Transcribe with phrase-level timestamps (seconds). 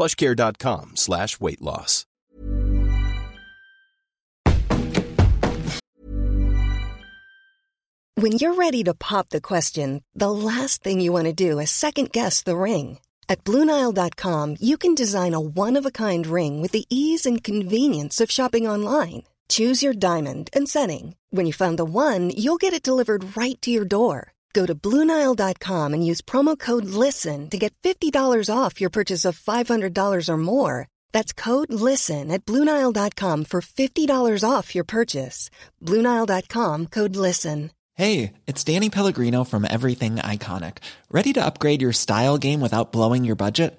[0.00, 2.06] plushcare.com slash weight loss.
[8.14, 11.70] When you're ready to pop the question, the last thing you want to do is
[11.70, 12.98] second guess the ring.
[13.28, 18.68] At Bluenile.com, you can design a one-of-a-kind ring with the ease and convenience of shopping
[18.68, 19.22] online.
[19.48, 21.16] Choose your diamond and setting.
[21.30, 24.32] When you find the one, you'll get it delivered right to your door.
[24.52, 28.12] Go to Bluenile.com and use promo code LISTEN to get $50
[28.52, 30.88] off your purchase of $500 or more.
[31.12, 35.50] That's code LISTEN at Bluenile.com for $50 off your purchase.
[35.84, 37.70] Bluenile.com code LISTEN.
[37.94, 40.78] Hey, it's Danny Pellegrino from Everything Iconic.
[41.10, 43.78] Ready to upgrade your style game without blowing your budget?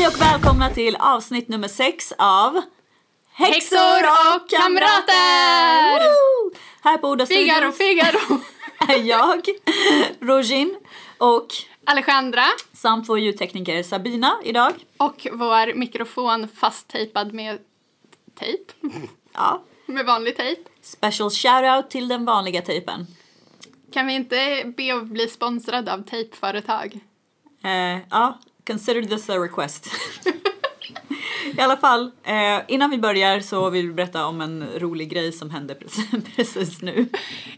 [0.00, 2.62] Hej och välkomna till avsnitt nummer sex av
[3.32, 4.02] Häxor
[4.34, 5.98] och kamrater!
[5.98, 6.52] Woo!
[6.82, 8.40] Här på Oda Figaro, Figaro!
[8.88, 9.48] är jag,
[10.20, 10.76] Rojin
[11.18, 11.46] och
[11.84, 14.72] Alejandra samt vår ljudtekniker Sabina idag.
[14.96, 17.58] och vår mikrofon fasttejpad med
[18.38, 18.72] tejp.
[19.32, 19.62] Ja.
[19.86, 20.62] Med vanlig tejp.
[20.82, 23.06] Special shoutout till den vanliga tejpen.
[23.92, 27.00] Kan vi inte be att bli sponsrade av tejpföretag?
[27.64, 28.38] Eh, ja,
[28.70, 29.86] consider this a request.
[31.58, 35.32] I alla fall, eh, innan vi börjar så vill vi berätta om en rolig grej
[35.32, 37.08] som hände precis, precis nu.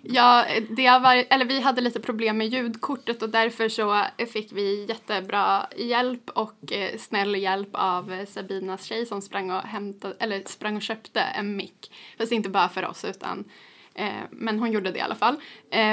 [0.03, 4.53] Ja, det har varit, eller vi hade lite problem med ljudkortet och därför så fick
[4.53, 10.43] vi jättebra hjälp och eh, snäll hjälp av Sabinas tjej som sprang och, hämtade, eller
[10.47, 11.93] sprang och köpte en mick.
[12.19, 13.45] Fast inte bara för oss utan
[13.95, 15.37] eh, men hon gjorde det i alla fall.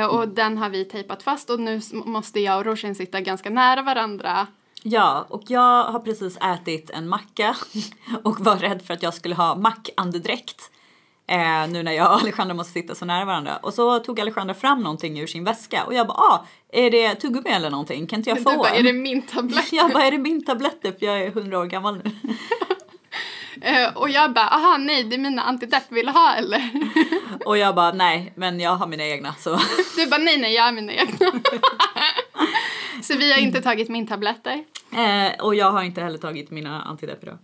[0.09, 3.49] och och den har vi tejpat fast och nu måste jag och Roshin sitta ganska
[3.49, 4.47] nära varandra
[4.83, 7.55] Ja, och jag har precis ätit en macka
[8.23, 10.71] och var rädd för att jag skulle ha mackandedräkt.
[11.27, 13.57] Eh, nu när jag och Alejandra måste sitta så nära varandra.
[13.57, 17.15] Och så tog Alejandra fram någonting ur sin väska och jag bara ah, är det
[17.15, 18.07] tuggummi eller någonting?
[18.07, 18.75] Kan inte jag Du få bara, en?
[18.79, 19.71] är det min tablett?
[19.73, 20.91] Jag bara, är det min tabletter?
[20.91, 22.11] För jag är hundra år gammal nu.
[23.61, 26.69] Eh, och jag bara, aha nej det är mina antidepp, vill du ha eller?
[27.45, 29.59] Och jag bara, nej, men jag har mina egna så.
[29.95, 31.31] Du bara, nej nej jag har mina egna.
[33.01, 34.63] Så vi har inte tagit min tabletter.
[34.93, 37.37] Eh, och jag har inte heller tagit mina antidepp idag.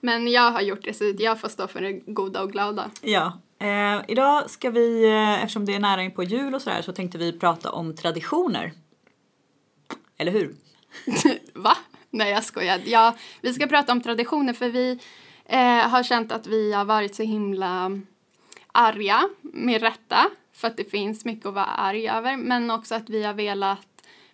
[0.00, 2.90] Men jag har gjort det så jag får stå för det goda och glada.
[3.00, 3.40] Ja.
[3.58, 6.92] Eh, idag ska vi, eh, eftersom det är nära in på jul och sådär, så
[6.92, 8.72] tänkte vi prata om traditioner.
[10.18, 10.54] Eller hur?
[11.54, 11.76] Va?
[12.10, 12.80] Nej jag skojar.
[12.84, 14.98] Ja, vi ska prata om traditioner för vi
[15.44, 18.00] eh, har känt att vi har varit så himla
[18.72, 23.10] arga, med rätta, för att det finns mycket att vara arg över, men också att
[23.10, 23.91] vi har velat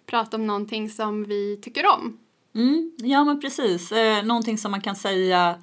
[0.08, 2.18] prata om någonting som vi tycker om.
[2.54, 5.62] Mm, ja men precis, eh, någonting som man kan säga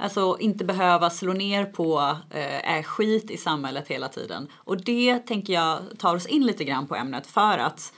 [0.00, 4.48] Alltså inte behöva slå ner på eh, är skit i samhället hela tiden.
[4.54, 7.92] Och det tänker jag tar oss in lite grann på ämnet för att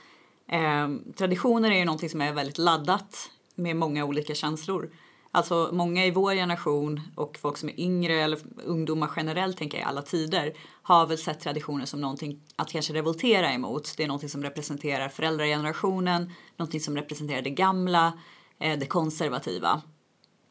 [0.47, 4.89] eh, traditioner är ju någonting som är väldigt laddat med många olika känslor.
[5.35, 9.85] Alltså många i vår generation och folk som är yngre eller ungdomar generellt tänker jag
[9.85, 13.93] i alla tider har väl sett traditioner som någonting att kanske revoltera emot.
[13.97, 18.19] Det är någonting som representerar föräldragenerationen, någonting som representerar det gamla,
[18.59, 19.81] eh, det konservativa.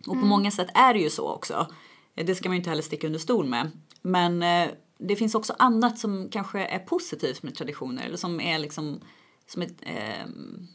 [0.06, 1.67] Och på många sätt är det ju så också.
[2.14, 3.70] Eh, Det ska man ju inte heller sticka under stol med.
[4.02, 4.69] Men eh,
[4.99, 9.00] det finns också annat som kanske är positivt med traditioner eller som är liksom
[9.46, 10.69] som ett, ehm,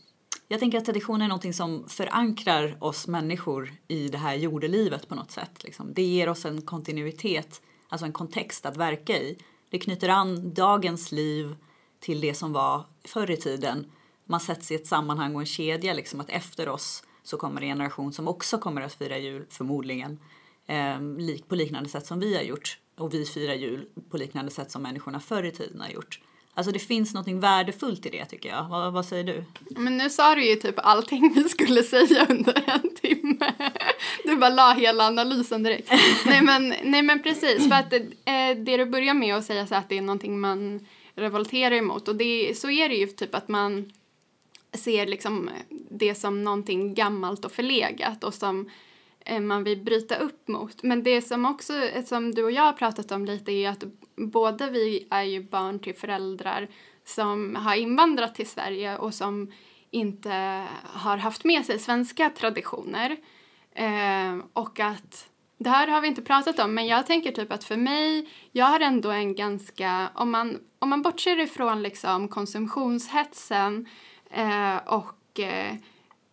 [0.47, 5.15] jag tänker att tradition är någonting som förankrar oss människor i det här jordelivet på
[5.15, 5.63] något sätt.
[5.63, 5.93] Liksom.
[5.93, 9.37] Det ger oss en kontinuitet, alltså en kontext att verka i.
[9.69, 11.55] Det knyter an dagens liv
[11.99, 13.91] till det som var förr i tiden.
[14.25, 17.67] Man sätts i ett sammanhang och en kedja, liksom att efter oss så kommer en
[17.67, 20.19] generation som också kommer att fira jul, förmodligen,
[20.65, 22.79] eh, lik, på liknande sätt som vi har gjort.
[22.97, 26.19] Och vi firar jul på liknande sätt som människorna förr i tiden har gjort.
[26.57, 28.69] Alltså det finns något värdefullt i det tycker jag.
[28.69, 29.43] Vad, vad säger du?
[29.69, 33.53] Men nu sa du ju typ allting vi skulle säga under en timme.
[34.23, 35.91] Du bara la hela analysen direkt.
[36.25, 39.75] nej, men, nej men precis, för att eh, det du börjar med att säga så
[39.75, 43.47] att det är någonting man revolterar emot och det, så är det ju typ att
[43.47, 43.91] man
[44.73, 45.49] ser liksom
[45.89, 48.71] det som någonting gammalt och förlegat och som eh,
[49.29, 50.83] Eh, man vill bryta upp mot.
[50.83, 53.83] Men det som också, eh, som du och jag har pratat om lite är att
[54.15, 56.67] båda vi är ju barn till föräldrar
[57.05, 59.51] som har invandrat till Sverige och som
[59.91, 63.17] inte har haft med sig svenska traditioner.
[63.71, 67.63] Eh, och att det här har vi inte pratat om, men jag tänker typ att
[67.63, 73.87] för mig, jag har ändå en ganska, om man, om man bortser ifrån liksom konsumtionshetsen
[74.31, 75.75] eh, och eh,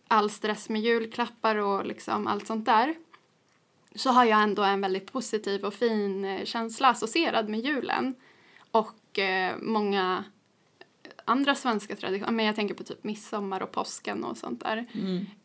[0.07, 2.95] all stress med julklappar och liksom allt sånt där
[3.95, 8.15] så har jag ändå en väldigt positiv och fin eh, känsla associerad med julen
[8.71, 10.23] och eh, många
[11.25, 12.31] andra svenska traditioner.
[12.31, 14.85] Men jag tänker på typ midsommar och påsken och sånt där.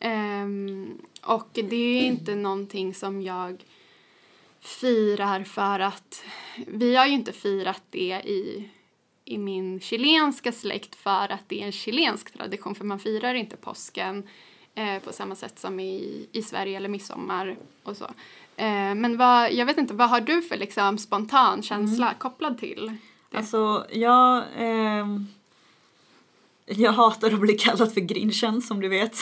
[0.00, 3.64] Ehm, och det är inte någonting som jag
[4.60, 6.24] firar för att
[6.66, 8.68] vi har ju inte firat det i,
[9.24, 13.56] i min chilenska släkt för att det är en chilensk tradition för man firar inte
[13.56, 14.28] påsken
[14.81, 18.05] eh, på samma sätt som i, i Sverige eller midsommar och så.
[18.56, 22.99] Eh, men vad, jag vet inte, vad har du för liksom spontan känsla kopplad till
[23.31, 23.37] det?
[23.37, 25.27] Alltså jag, ehm,
[26.67, 29.17] jag hatar att bli kallad för grinchen som du vet.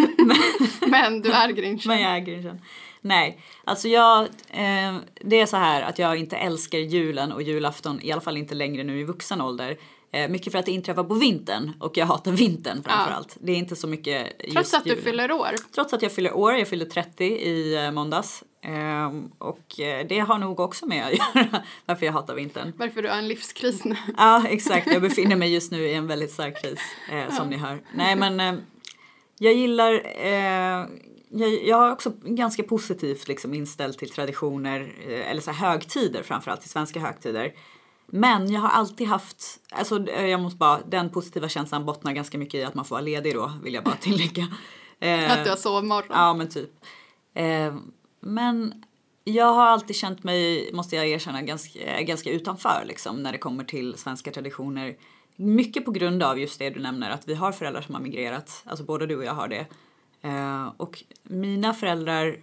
[0.86, 1.88] Men du är grinchen.
[1.88, 2.60] Men jag är grinchen.
[3.00, 8.00] Nej, alltså jag, eh, det är så här att jag inte älskar julen och julafton,
[8.02, 9.76] i alla fall inte längre nu i vuxen ålder.
[10.14, 13.36] Eh, mycket för att det inträffar på vintern och jag hatar vintern framförallt.
[13.40, 15.50] Det är inte så mycket just Trots att du fyller år.
[15.74, 18.44] Trots att jag fyller år, jag fyller 30 i eh, måndags.
[18.62, 22.72] Ehm, och eh, det har nog också med att göra varför jag hatar vintern.
[22.76, 23.96] Varför du har en livskris nu.
[24.16, 24.86] Ja, exakt.
[24.86, 26.80] Jag befinner mig just nu i en väldigt stark kris,
[27.36, 27.80] som ni hör.
[27.94, 28.62] Nej, men
[29.38, 30.02] jag gillar...
[31.34, 36.70] Jag, jag har också ganska positivt liksom, inställd till traditioner, eller så högtider framförallt, till
[36.70, 37.52] svenska högtider.
[38.14, 42.38] Men jag har alltid haft, alltså eh, jag måste bara, den positiva känslan bottnar ganska
[42.38, 44.48] mycket i att man får vara ledig då, vill jag bara tillägga.
[45.00, 46.10] Eh, Att du har sovmorgon.
[46.10, 46.70] Ja, men typ.
[47.34, 47.74] Eh,
[48.20, 48.84] men
[49.24, 53.64] jag har alltid känt mig, måste jag erkänna, ganska, ganska utanför liksom när det kommer
[53.64, 54.96] till svenska traditioner.
[55.36, 58.62] Mycket på grund av just det du nämner, att vi har föräldrar som har migrerat.
[58.66, 59.66] Alltså både du och jag har det.
[60.22, 62.36] Eh, och mina föräldrar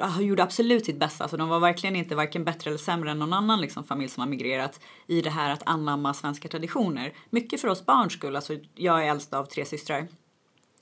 [0.00, 1.24] Eh, gjorde absolut sitt bästa.
[1.24, 4.20] Alltså de var verkligen inte varken bättre eller sämre än någon annan liksom, familj som
[4.20, 7.12] har migrerat i det här att anamma svenska traditioner.
[7.30, 8.36] Mycket för oss barns skull.
[8.36, 10.08] Alltså, jag är äldst av tre systrar.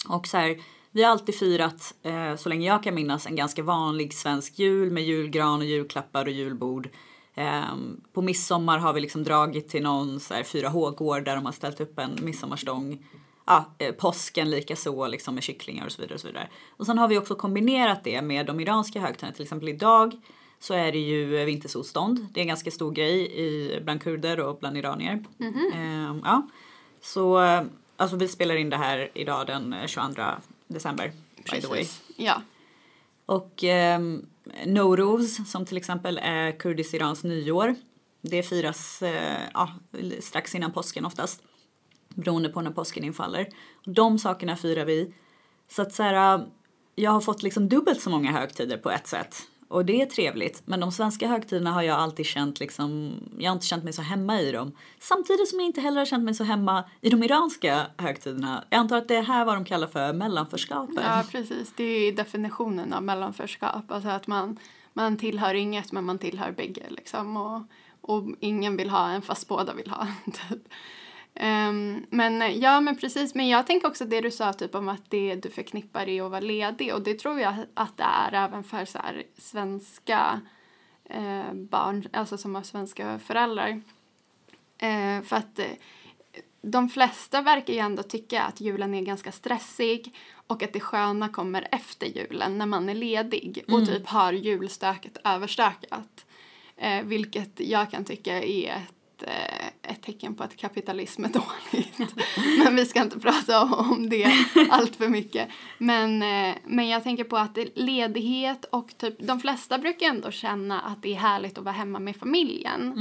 [0.08, 0.56] Och så här,
[0.90, 4.90] vi har alltid firat, eh, så länge jag kan minnas, en ganska vanlig svensk jul
[4.90, 6.88] med julgran och julklappar och julbord.
[7.34, 7.76] Eh,
[8.12, 12.18] på midsommar har vi liksom dragit till någon 4H-gård där de har ställt upp en
[12.22, 13.04] midsommarstång
[13.46, 16.48] ja, eh, påsken lika så liksom med kycklingar och så vidare och så vidare.
[16.70, 19.32] Och sen har vi också kombinerat det med de iranska högtiderna.
[19.32, 20.20] Till exempel idag
[20.60, 22.26] så är det ju vintersolstånd.
[22.32, 25.24] Det är en ganska stor grej i, bland kurder och bland iranier.
[25.74, 26.48] Ehm, ja.
[27.00, 27.62] Så eh,
[27.96, 30.22] alltså vi spelar in det här idag den 22
[30.66, 31.12] december.
[31.50, 31.78] By the way.
[31.78, 32.02] Precis.
[32.16, 32.42] Ja.
[33.26, 34.00] Och eh,
[34.66, 37.74] Nowruz som till exempel är Kurdistans nyår.
[38.20, 39.70] Det firas eh, ja,
[40.20, 41.42] strax innan påsken oftast.
[42.16, 43.48] Beroende på när påsken infaller.
[43.84, 45.14] De sakerna firar vi.
[45.68, 46.44] Så att så här, äh,
[46.94, 49.36] jag har fått liksom dubbelt så många högtider på ett sätt.
[49.68, 50.62] Och det är trevligt.
[50.64, 54.02] Men de svenska högtiderna har jag alltid känt liksom, jag har inte känt mig så
[54.02, 54.72] hemma i dem.
[54.98, 58.64] Samtidigt som jag inte heller har känt mig så hemma i de iranska högtiderna.
[58.70, 61.04] Jag antar att det här är vad de kallar för mellanförskapet.
[61.04, 61.72] ja, precis.
[61.76, 63.90] Det är definitionen av mellanförskap.
[63.90, 64.58] Alltså att man,
[64.92, 67.36] man tillhör inget men man tillhör bägge liksom.
[67.36, 67.62] Och,
[68.00, 70.06] och ingen vill ha en fast båda vill ha.
[70.24, 70.68] Typ.
[71.36, 73.34] Ehm, men ja, men precis.
[73.34, 76.30] Men jag tänker också det du sa typ om att det du förknippar är att
[76.30, 80.40] vara ledig och det tror jag att det är även för så här, svenska
[81.04, 83.82] eh, barn, alltså som har svenska föräldrar.
[84.78, 85.66] Eh, för att eh,
[86.62, 90.14] de flesta verkar ju ändå tycka att julen är ganska stressig
[90.46, 95.18] och att det sköna kommer efter julen när man är ledig och typ har julstöket
[95.24, 96.26] överstökat.
[96.76, 98.82] Eh, vilket jag kan tycka är
[99.22, 101.28] ett, eh, ett tecken på att kapitalism är
[101.72, 102.14] dåligt.
[102.64, 104.32] men vi ska inte prata om det
[104.70, 105.48] allt för mycket.
[105.78, 110.30] Men, eh, men jag tänker på att det- ledighet och typ, de flesta brukar ändå
[110.30, 112.92] känna att det är härligt att vara hemma med familjen.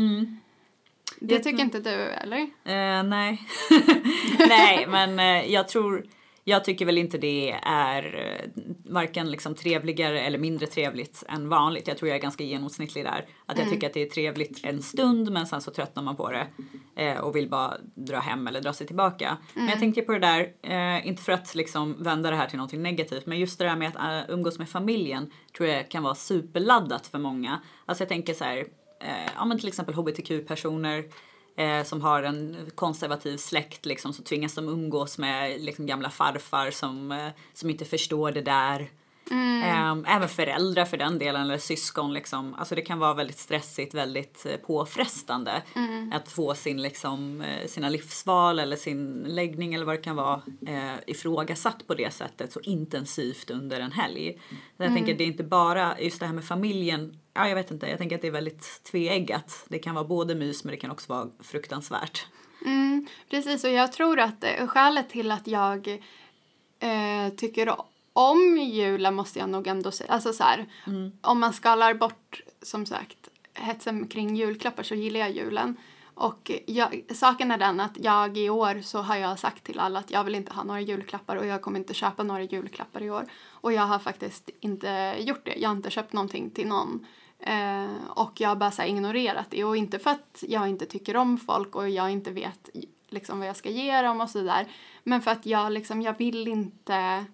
[1.19, 2.37] Det Jag tycker inte du, eller?
[2.63, 3.41] Eh, nej.
[4.47, 6.05] nej, men eh, jag tror,
[6.47, 11.87] jag tycker väl inte det är eh, varken liksom trevligare eller mindre trevligt än vanligt.
[11.87, 13.25] Jag tror jag är ganska genomsnittlig där.
[13.45, 16.31] Att jag tycker att det är trevligt en stund men sen så tröttnar man på
[16.31, 16.47] det
[16.95, 19.37] eh, och vill bara dra hem eller dra sig tillbaka.
[19.53, 22.57] Men jag tänker på det där, eh, inte för att liksom vända det här till
[22.57, 26.03] någonting negativt, men just det där med att uh, umgås med familjen tror jag kan
[26.03, 27.61] vara superladdat för många.
[27.85, 28.57] Alltså jag tänker så här,
[29.01, 31.03] eh, ja men till exempel hbtq-personer
[31.55, 36.71] eh, som har en konservativ släkt liksom, så tvingas de umgås med liksom, gamla farfar
[36.71, 38.89] som, eh, som inte förstår det där.
[39.31, 42.13] Eh, även föräldrar för den delen, eller syskon.
[42.13, 42.53] Liksom.
[42.53, 45.61] Alltså det kan vara väldigt stressigt, väldigt eh, påfrestande
[46.11, 50.41] att få sin, liksom, eh, sina livsval eller sin läggning eller vad det kan vara
[50.67, 54.39] eh, ifrågasatt på det sättet så intensivt under en helg.
[54.77, 57.19] Så jag tänker det är inte bara just det här med familjen.
[57.33, 59.65] Ja, jag vet inte, jag tänker att det är väldigt tveeggat.
[59.67, 62.25] Det kan vara både mys men det kan också vara fruktansvärt.
[62.65, 65.87] Mm, precis, och jag tror att skälet till att jag
[66.79, 67.69] eh, tycker
[68.17, 70.65] om julen måste jag nog ändå säga, alltså så här,
[71.21, 75.77] om man skalar bort som sagt hetsen kring julklappar så gillar jag julen.
[76.13, 79.99] Och jag, saken är den att jag i år så har jag sagt till alla
[79.99, 83.09] att jag vill inte ha några julklappar och jag kommer inte köpa några julklappar i
[83.09, 83.25] år.
[83.49, 85.55] Och jag har faktiskt inte gjort det.
[85.55, 87.05] Jag har inte köpt någonting till någon.
[87.39, 89.63] Eh, och jag har bara så ignorerat det.
[89.63, 92.69] Och inte för att jag inte tycker om folk och jag inte vet
[93.09, 94.67] liksom vad jag ska ge dem och sådär.
[95.03, 97.25] Men för att jag liksom, jag vill inte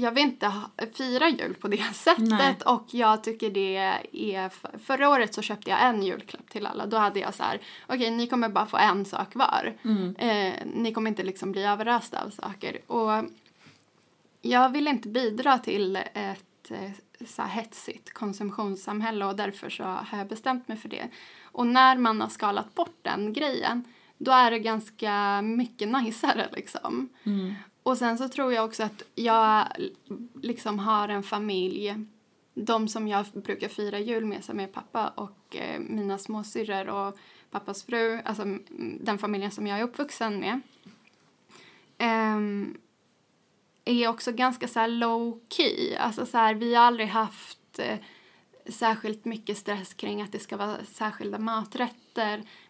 [0.00, 2.56] jag vill inte ha, fira jul på det sättet Nej.
[2.66, 3.76] och jag tycker det
[4.12, 4.78] är...
[4.78, 6.86] Förra året så köpte jag en julklapp till alla.
[6.86, 9.74] Då hade jag så här, okej ni kommer bara få en sak var.
[10.18, 12.78] Eh, ni kommer inte liksom bli överösta av saker.
[12.86, 13.24] Och
[14.42, 16.90] jag vill inte bidra till ett eh,
[17.26, 21.08] så här hetsigt konsumtionssamhälle och därför så har jag bestämt mig för det.
[21.42, 23.84] Och när man har skalat bort den grejen
[24.18, 27.08] då är det ganska mycket najsare liksom.
[27.90, 29.68] Och sen så tror jag också att jag
[30.42, 31.96] liksom har en familj
[32.54, 37.18] de som jag brukar fira jul med som är pappa och eh, mina småsyrror och
[37.50, 38.44] pappas fru, alltså
[39.00, 40.60] den familjen som jag är uppvuxen med.
[41.98, 42.78] Ehm,
[43.84, 45.94] är också ganska så här low key.
[45.96, 47.98] Alltså så här, vi har aldrig haft eh,
[48.68, 51.99] särskilt mycket stress kring att det ska vara särskilda maträtter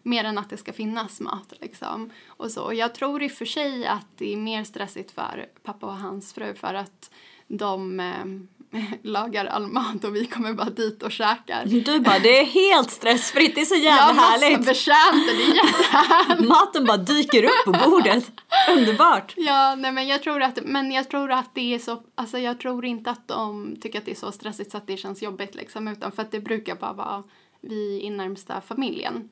[0.02, 2.11] mer än att det ska finnas mat liksom.
[2.26, 2.62] Och så.
[2.62, 5.97] Och jag tror i och för sig att det är mer stressigt för pappa och
[5.97, 7.11] hans fru för att
[7.49, 8.25] de eh,
[9.02, 11.64] lagar all mat och vi kommer bara dit och käkar.
[11.66, 14.66] Du bara, det är helt stressfritt, det är så Jag jävla härligt.
[14.66, 16.49] betjänter, det är jättehärligt.
[16.49, 18.32] Maten bara dyker upp på bordet.
[18.76, 19.35] Underbart.
[19.37, 22.61] Ja, nej men jag tror att, men jag tror att det är så, alltså jag
[22.61, 25.54] tror inte att de tycker att det är så stressigt så att det känns jobbigt
[25.54, 27.23] liksom, utan för att det brukar bara vara
[27.61, 29.29] vi i närmsta familjen.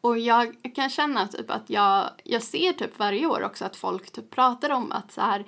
[0.00, 4.10] Och jag kan känna typ att jag, jag ser typ varje år också att folk
[4.10, 5.44] typ pratar om att så här,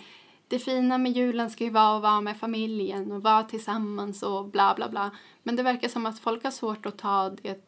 [0.48, 4.48] det fina med julen ska ju vara att vara med familjen och vara tillsammans och
[4.48, 5.10] bla bla bla.
[5.42, 7.64] Men det verkar som att folk har svårt att ta det,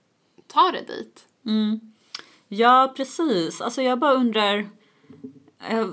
[0.47, 1.27] ta det dit.
[1.47, 1.93] Mm.
[2.49, 3.61] Ja, precis.
[3.61, 4.69] Alltså jag bara undrar,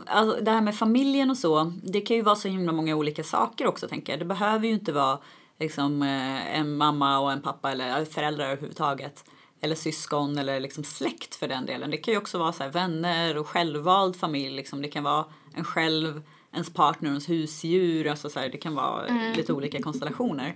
[0.05, 3.23] alltså, det här med familjen och så, det kan ju vara så himla många olika
[3.23, 4.19] saker också tänker jag.
[4.19, 5.19] Det behöver ju inte vara
[5.63, 9.25] liksom eh, en mamma och en pappa eller föräldrar överhuvudtaget.
[9.61, 11.91] Eller syskon eller liksom släkt för den delen.
[11.91, 14.55] Det kan ju också vara så vänner och självvald familj.
[14.55, 14.81] Liksom.
[14.81, 18.07] Det kan vara en själv, ens partner, ens husdjur.
[18.07, 20.55] Alltså så här, det kan vara lite olika konstellationer.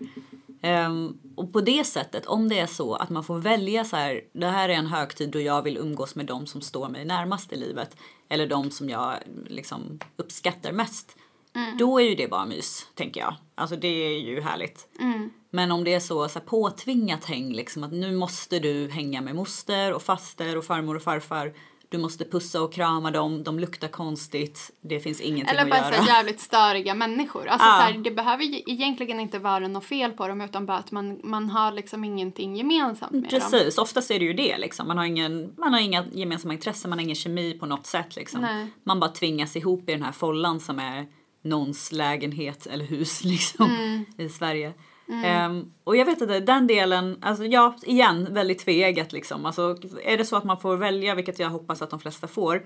[0.62, 4.22] Ehm, och på det sättet, om det är så att man får välja så här,
[4.34, 7.54] det här är en högtid då jag vill umgås med de som står mig närmast
[7.54, 7.98] i livet.
[8.30, 9.14] Eller de som jag
[9.48, 11.18] liksom uppskattar mest.
[11.80, 13.36] Då är ju det bara mys, tänker jag.
[13.56, 14.88] Alltså det är ju härligt.
[15.50, 19.22] Men om det är så, så här, påtvingat häng, liksom att nu måste du hänga
[19.22, 21.54] med moster och faster och farmor och farfar.
[21.90, 25.78] Du måste pussa och krama dem, de luktar konstigt, det finns ingenting Eller att bara
[25.92, 25.96] göra.
[25.96, 27.48] så här jävligt störiga människor.
[27.48, 27.78] Alltså, Ja.
[27.78, 30.92] så här, det behöver ju egentligen inte vara något fel på dem utan bara att
[30.92, 33.30] man, man har liksom ingenting gemensamt med dem.
[33.30, 34.88] Precis, oftast är det ju det liksom.
[34.88, 38.16] Man har, ingen, man har inga gemensamma intressen, man har ingen kemi på något sätt
[38.16, 38.42] liksom.
[38.42, 38.68] Nej.
[38.84, 41.06] Man bara tvingas ihop i den här follan som är
[41.50, 44.06] någons lägenhet eller hus liksom Mm.
[44.18, 44.74] i Sverige.
[45.26, 49.46] Ehm, och jag vet inte, den delen, alltså ja, igen, väldigt tveeggat liksom.
[49.46, 52.66] Alltså är det så att man får välja, vilket jag hoppas att de flesta får,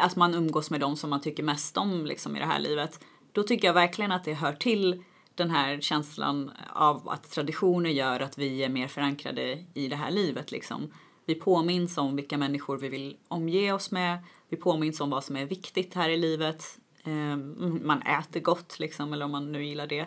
[0.00, 3.00] att man umgås med dem som man tycker mest om liksom i det här livet.
[3.32, 5.02] Då tycker jag verkligen att det hör till
[5.34, 10.10] den här känslan av att traditioner gör att vi är mer förankrade i det här
[10.10, 10.92] livet liksom.
[11.26, 14.18] Vi påminns om vilka människor vi vill omge oss med.
[14.48, 16.64] Vi påminns om vad som är viktigt här i livet.
[17.04, 20.06] Ehm, man äter gott liksom, eller om man nu gillar det.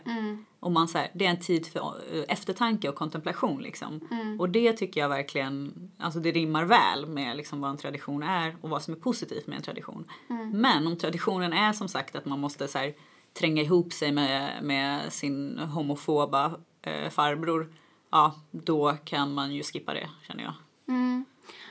[0.59, 1.79] Och man så här, det är en tid för
[2.11, 3.99] eh, eftertanke och kontemplation liksom.
[4.39, 8.55] Och det tycker jag verkligen, alltså det rimmar väl med liksom vad en tradition är
[8.61, 10.05] och vad som är positivt med en tradition.
[10.53, 12.93] Men om traditionen är som sagt att man måste så här,
[13.33, 17.73] tränga ihop sig med, med sin homofoba eh, farbror,
[18.09, 20.53] ja då kan man ju skippa det känner jag.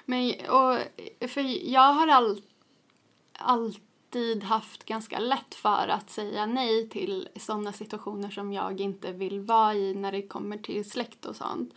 [0.05, 0.79] Men, och,
[1.31, 2.43] för jag har all,
[3.39, 3.83] alltid
[4.43, 9.75] haft ganska lätt för att säga nej till sådana situationer som jag inte vill vara
[9.75, 11.73] i när det kommer till släkt och sånt.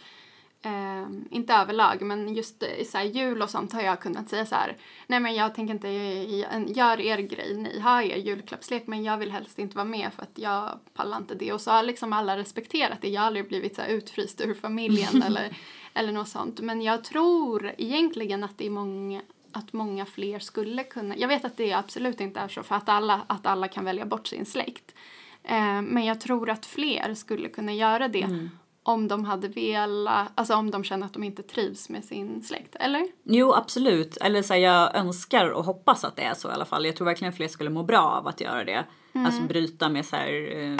[0.65, 4.45] Ehm, inte överlag, men just i så här, jul och sånt har jag kunnat säga
[4.45, 4.77] så här.
[5.07, 9.17] Nej, men jag tänker inte eh, gör er grej, ni har er julklappslek, men jag
[9.17, 11.53] vill helst inte vara med för att jag pallar inte det.
[11.53, 13.09] Och så har liksom alla respekterat det.
[13.09, 15.57] Jag har aldrig blivit så här utfryst ur familjen eller,
[15.93, 16.59] eller något sånt.
[16.59, 19.21] Men jag tror egentligen att det är många
[19.55, 22.89] att många fler skulle kunna, jag vet att det absolut inte är så för att
[22.89, 24.95] alla, att alla kan välja bort sin släkt.
[25.43, 28.49] Eh, men jag tror att fler skulle kunna göra det
[28.83, 32.75] om de hade velat, alltså om de känner att de inte trivs med sin släkt,
[32.75, 33.07] eller?
[33.23, 34.17] Jo, absolut.
[34.17, 36.85] Eller så här, jag önskar och hoppas att det är så i alla fall.
[36.85, 38.85] Jag tror verkligen fler skulle må bra av att göra det.
[39.13, 40.77] Alltså bryta med så här eh,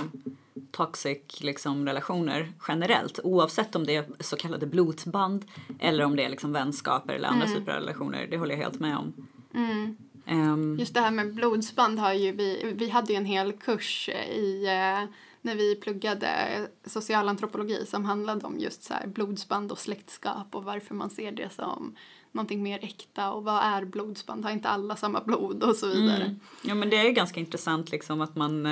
[0.76, 3.20] toxic liksom, relationer generellt.
[3.24, 5.46] Oavsett om det är så kallade blodsband
[5.80, 8.28] eller om det är liksom vänskaper eller andra typer av relationer.
[8.30, 9.14] Det håller jag helt med om.
[10.26, 14.10] Ehm, Just det här med blodsband har ju vi, vi hade ju en hel kurs
[14.36, 15.10] i eh,
[15.42, 16.30] när vi pluggade
[16.86, 21.96] socialantropologi som handlade om just så blodsband och släktskap och varför man ser det som
[22.32, 26.36] någonting mer äkta och vad är blodsband, har inte alla samma blod och så vidare.
[26.62, 28.66] Ja men det är ju ganska intressant liksom att man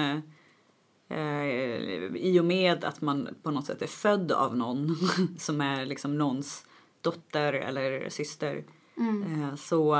[1.14, 4.98] eh, i och med att man på något sätt är född av någon
[5.38, 6.66] som är liksom någons
[7.02, 8.64] dotter eller syster
[8.98, 9.98] eh, så,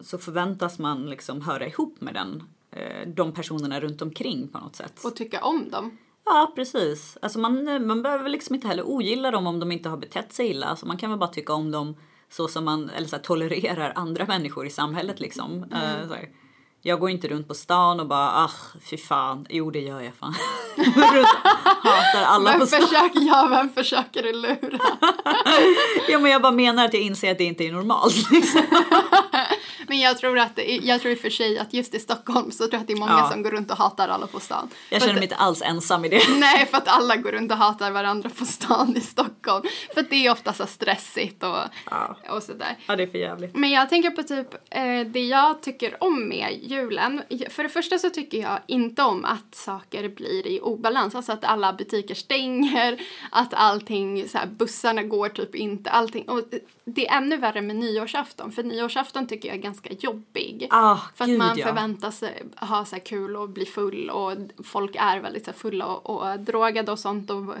[0.00, 4.76] så förväntas man liksom höra ihop med den, eh, de personerna runt omkring på något
[4.76, 5.04] sätt.
[5.04, 5.98] Och tycka om dem.
[6.24, 7.18] Ja, precis.
[7.22, 10.46] Alltså man, man behöver liksom inte heller ogilla dem om de inte har betett sig
[10.48, 10.66] illa.
[10.66, 11.94] Alltså man kan väl bara tycka om dem
[12.28, 15.62] så som man eller så här, tolererar andra människor i samhället liksom.
[15.62, 16.28] Eh, så här.
[16.86, 18.50] Jag går inte runt på stan och bara ah,
[18.90, 19.46] fy fan.
[19.48, 20.34] Jo, det gör jag fan.
[21.82, 22.80] Hatar alla Vem på stan.
[22.80, 24.78] försöker, ja, vem försöker du lura?
[26.08, 28.30] Ja, men jag bara menar att jag inser att det inte är normalt.
[28.30, 28.62] Liksom.
[29.88, 32.58] Men jag tror, att, jag tror i och för sig att just i Stockholm så
[32.58, 33.30] tror jag att det är många Ja.
[33.30, 34.68] som går runt och hatar alla på stan.
[34.90, 36.22] Jag För känner att- mig inte alls ensam i det.
[36.38, 39.64] Nej, för att alla går runt och hatar varandra på stan i Stockholm.
[39.94, 41.56] För att det är ofta så stressigt och,
[41.90, 42.16] Ja.
[42.30, 42.76] och sådär.
[42.86, 43.56] Ja, det är för jävligt.
[43.56, 47.22] Men jag tänker på typ eh, det jag tycker om med julen.
[47.50, 51.14] För det första så tycker jag inte om att saker blir i obalans.
[51.14, 53.00] Alltså att alla butiker stänger,
[53.30, 56.28] att allting, så här, bussarna går typ inte, allting.
[56.28, 56.42] Och
[56.84, 58.52] det är ännu värre med nyårsafton.
[58.52, 60.66] För nyårsafton tycker jag är ganska jobbig.
[60.70, 61.66] Ah, för att man ja.
[61.66, 64.32] förväntar sig ha så kul och bli full och
[64.64, 67.30] folk är väldigt så fulla och, och drogade och sånt.
[67.30, 67.54] Och,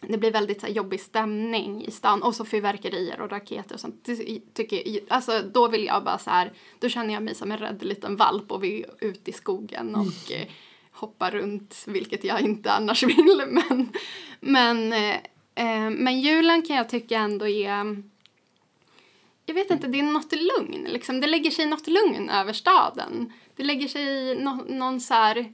[0.00, 3.80] det blir väldigt så här, jobbig stämning i stan och så fyrverkerier och raketer och
[3.80, 4.08] sånt.
[4.54, 7.82] Tycker, alltså, då vill jag bara så här, då känner jag mig som en rädd
[7.82, 10.46] liten valp och vi är ute i skogen och eh,
[10.92, 13.42] hoppar runt, vilket jag inte annars vill.
[13.48, 13.88] Men,
[14.40, 15.16] men, eh,
[15.54, 18.02] eh, men julen kan jag tycka ändå är
[19.48, 20.84] jag vet inte, det är något lugn.
[20.84, 21.20] Liksom.
[21.20, 23.32] Det lägger sig något lugn över staden.
[23.56, 25.52] Det lägger sig no, någon så här...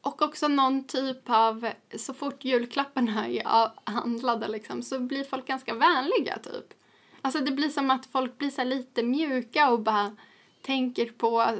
[0.00, 1.68] Och också någon typ av...
[1.96, 6.74] Så fort julklapparna är handlade liksom, så blir folk ganska vänliga, typ.
[7.22, 10.16] Alltså det blir som att folk blir så lite mjuka och bara
[10.62, 11.58] tänker på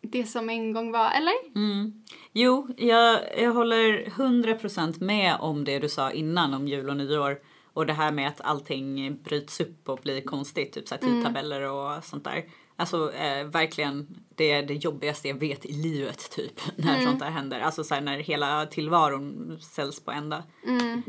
[0.00, 1.32] det som en gång var, eller?
[1.56, 2.02] Mm.
[2.32, 7.38] Jo, jag, jag håller 100% med om det du sa innan om jul och nyår.
[7.74, 11.14] Och det här med att allting bryts upp och blir konstigt, typ så här mm.
[11.14, 12.44] tidtabeller och sånt där.
[12.76, 16.60] Alltså eh, verkligen, det är det jobbigaste jag vet i livet typ.
[16.76, 17.06] När mm.
[17.06, 17.60] sånt där händer.
[17.60, 20.42] Alltså så här, när hela tillvaron säljs på ända.
[20.66, 21.02] Mm.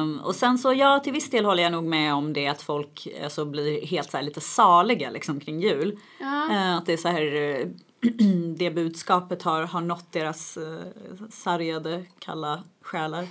[0.00, 2.62] Um, och sen så ja, till viss del håller jag nog med om det att
[2.62, 5.98] folk alltså, blir helt så här, lite saliga liksom kring jul.
[6.20, 6.48] Ja.
[6.50, 7.66] Uh, att det är så här uh,
[8.56, 13.26] det budskapet har, har nått deras uh, sargade, kalla själar.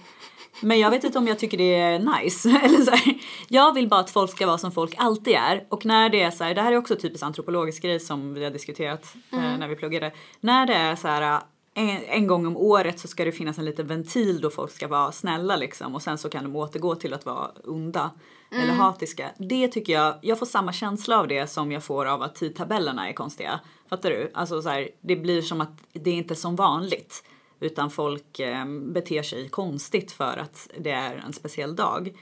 [0.62, 2.50] Men jag vet inte om jag tycker det är nice.
[2.64, 3.18] Eller så här,
[3.48, 5.66] jag vill bara att folk ska vara som folk alltid är.
[5.70, 8.44] Och när det är så här, det här är också typiskt antropologisk grej som vi
[8.44, 9.52] har diskuterat eh, mm.
[9.52, 10.12] eh, när vi pluggade.
[10.40, 11.42] När det är så här
[11.74, 14.88] en, en, gång om året så ska det finnas en liten ventil då folk ska
[14.88, 18.12] vara snälla liksom och sen så kan de återgå till att vara onda
[18.52, 18.64] mm.
[18.64, 19.30] eller hatiska.
[19.38, 23.10] Det tycker jag, jag får samma känsla av det som jag får av att tidtabellerna
[23.10, 23.60] är konstiga.
[23.90, 24.32] Fattar du?
[24.34, 27.24] Alltså så här, det blir som att det är inte som vanligt.
[27.60, 32.14] Utan folk eh, beter sig konstigt för att det är en speciell dag.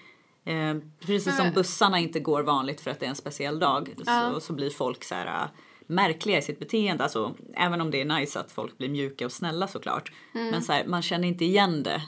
[0.45, 4.31] Eh, precis som bussarna inte går vanligt för att det är en speciell dag ja.
[4.33, 5.49] så, så blir folk så här äh,
[5.87, 7.03] märkliga i sitt beteende.
[7.03, 10.11] Alltså, även om det är nice att folk blir mjuka och snälla såklart.
[10.35, 10.49] Mm.
[10.49, 12.01] Men så här, man känner inte igen det.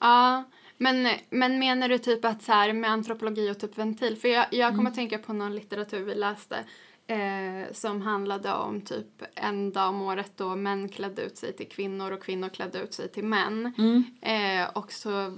[0.00, 0.44] Ja,
[0.78, 4.16] men, men menar du typ att så här med antropologi och typ ventil?
[4.16, 4.86] För jag, jag kommer mm.
[4.86, 6.64] att tänka på någon litteratur vi läste
[7.12, 11.68] Eh, som handlade om typ en dag om året då män klädde ut sig till
[11.68, 13.74] kvinnor och kvinnor klädde ut sig till män.
[13.78, 14.04] Mm.
[14.22, 15.36] Eh, och så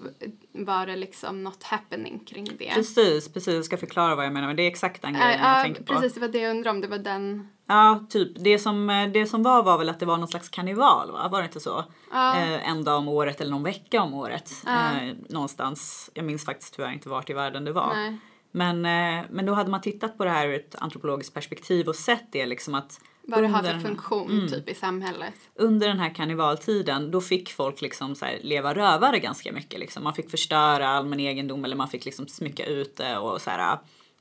[0.53, 2.71] var det liksom något happening kring det.
[2.75, 3.55] Precis, precis.
[3.55, 5.83] Jag ska förklara vad jag menar men det är exakt den grejen äh, jag tänker
[5.83, 5.95] på.
[5.95, 7.49] Precis, det var det jag undrade om det var den.
[7.67, 8.33] Ja, typ.
[8.45, 11.29] Det som, eh, det som var var väl att det var någon slags karneval va?
[11.29, 11.85] Var det inte så?
[12.13, 12.37] Ja.
[12.37, 14.53] Eh, en dag om året eller någon vecka om året.
[14.67, 15.01] Ja.
[15.01, 16.11] Eh, någonstans.
[16.15, 17.95] Jag minns faktiskt tyvärr inte vart i världen det var.
[17.95, 18.19] Nej.
[18.57, 21.97] Men, eh, men då hade man tittat på det här ur ett antropologiskt perspektiv och
[21.97, 25.35] sett det liksom att vad det har för funktion mm, typ i samhället.
[25.55, 29.81] Under den här karnevaltiden då fick folk liksom så här, leva rövare ganska mycket.
[29.81, 30.05] Liksom.
[30.05, 33.79] Man fick förstöra allmän egendom eller man fick liksom smycka ut det och så här,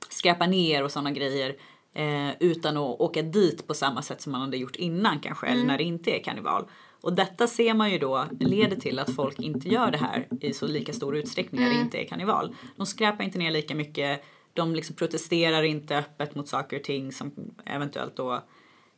[0.08, 1.56] skräpa ner och sådana grejer.
[1.94, 5.58] Eh, utan att åka dit på samma sätt som man hade gjort innan kanske, mm.
[5.58, 6.64] eller när det inte är karneval.
[7.04, 10.52] Och detta ser man ju då leder till att folk inte gör det här i
[10.52, 11.84] så lika stor utsträckning när det mm.
[11.84, 12.54] inte är karneval.
[12.76, 17.12] De skräpar inte ner lika mycket, de liksom protesterar inte öppet mot saker och ting
[17.12, 17.32] som
[17.66, 18.32] eventuellt då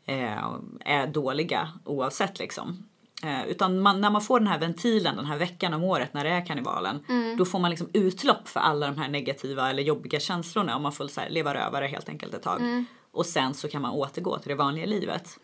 [0.05, 2.85] eh, är dåliga oavsett liksom.
[3.23, 6.25] Eh, utan man, när man får den här ventilen den här veckan om året när
[6.25, 7.37] det är karnevalen mm.
[7.37, 10.93] då får man liksom utlopp för alla de här negativa eller jobbiga känslorna och man
[10.93, 12.61] får så leva rövare helt enkelt ett tag.
[12.61, 12.87] Mm.
[13.11, 15.39] Och sen så kan man återgå till det vanliga livet.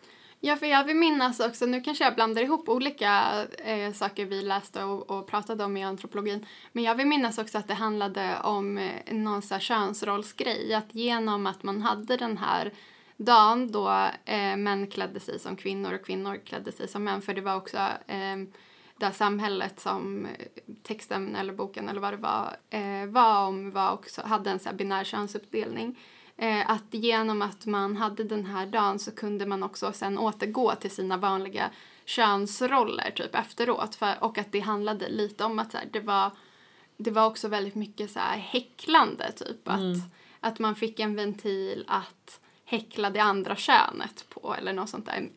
[0.45, 4.41] Ja, för jag vill minnas också, nu kanske jag blandar ihop olika eh, saker vi
[4.41, 8.39] läste och, och, pratade om i antropologin, men jag vill minnas också att det handlade
[8.43, 12.73] om eh, någon så här könsrollsgrej, att genom att man hade den här
[13.17, 13.89] dagen då
[14.25, 17.55] eh, män klädde sig som kvinnor och kvinnor klädde sig som män, för det var
[17.55, 17.77] också
[18.07, 18.37] eh,
[18.97, 20.47] det samhället som eh,
[20.83, 24.69] texten eller boken eller vad det var eh, var om var också, hade en så
[24.69, 25.99] här binär könsuppdelning.
[26.43, 30.75] Eh, att genom att man hade den här dagen så kunde man också sen återgå
[30.75, 31.69] till sina vanliga
[32.05, 33.95] könsroller typ efteråt.
[33.95, 36.31] För, och att det handlade lite om att så här, det, var,
[36.97, 39.67] det var också väldigt mycket så här häcklande typ.
[39.67, 39.91] Mm.
[39.91, 39.97] Att,
[40.39, 45.29] att man fick en ventil att häckla det andra könet på eller något sånt där.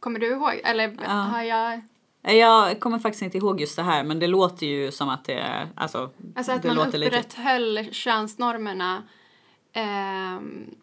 [0.00, 0.60] Kommer du ihåg?
[0.64, 1.10] Eller ja.
[1.10, 1.82] har jag...
[2.22, 5.38] Jag kommer faktiskt inte ihåg just det här men det låter ju som att det
[5.38, 7.94] är, alltså, alltså att det man upprätthöll lite...
[7.94, 9.02] könsnormerna
[9.76, 10.74] Um,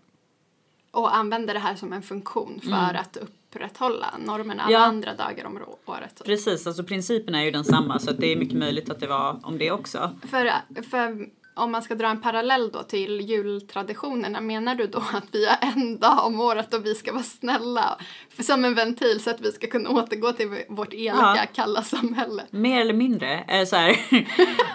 [0.91, 2.95] och använder det här som en funktion för mm.
[2.95, 4.79] att upprätthålla normerna alla ja.
[4.79, 6.21] andra dagar om året.
[6.25, 9.57] Precis, alltså principen är ju densamma så det är mycket möjligt att det var om
[9.57, 10.17] det också.
[10.21, 15.25] För, för om man ska dra en parallell då till jultraditionerna, menar du då att
[15.31, 17.97] vi har en dag om året och vi ska vara snälla
[18.29, 21.45] för som en ventil så att vi ska kunna återgå till vårt elaka, ja.
[21.53, 22.43] kalla samhälle?
[22.49, 23.43] Mer eller mindre.
[23.47, 23.89] Eh, så här.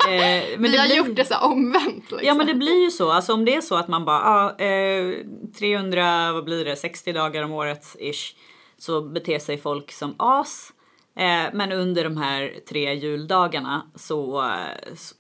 [0.09, 0.97] eh, men vi har blir...
[0.97, 2.11] gjort det så omvänt.
[2.11, 2.19] Liksom.
[2.23, 4.65] Ja men det blir ju så, alltså om det är så att man bara, ah,
[4.65, 5.15] eh,
[5.59, 8.35] 300, vad blir det, 60 dagar om året ish,
[8.79, 10.73] så beter sig folk som as
[11.53, 14.51] men under de här tre juldagarna så,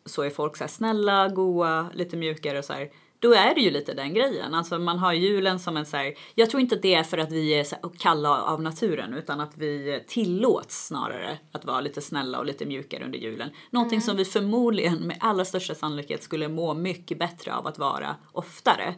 [0.04, 2.90] så är folk så snälla, goa, lite mjukare och så här.
[3.18, 4.54] då är det ju lite den grejen.
[4.54, 7.18] Alltså man har julen som en så här, jag tror inte att det är för
[7.18, 12.00] att vi är så kalla av naturen utan att vi tillåts snarare att vara lite
[12.00, 13.50] snälla och lite mjukare under julen.
[13.70, 18.16] Någonting som vi förmodligen med allra största sannolikhet skulle må mycket bättre av att vara
[18.32, 18.94] oftare.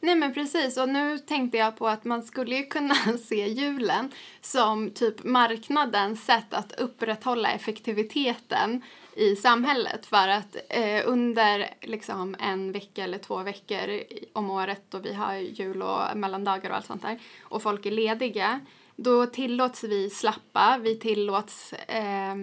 [0.00, 0.76] Nej men precis.
[0.76, 6.24] Och nu tänkte jag på att man skulle ju kunna se julen som typ marknadens
[6.24, 8.82] sätt att upprätthålla effektiviteten
[9.16, 10.06] i samhället.
[10.06, 15.34] För att eh, under liksom en vecka eller två veckor om året då vi har
[15.34, 18.60] jul och mellandagar och allt sånt där och folk är lediga
[18.96, 22.34] då tillåts vi slappa, vi tillåts eh,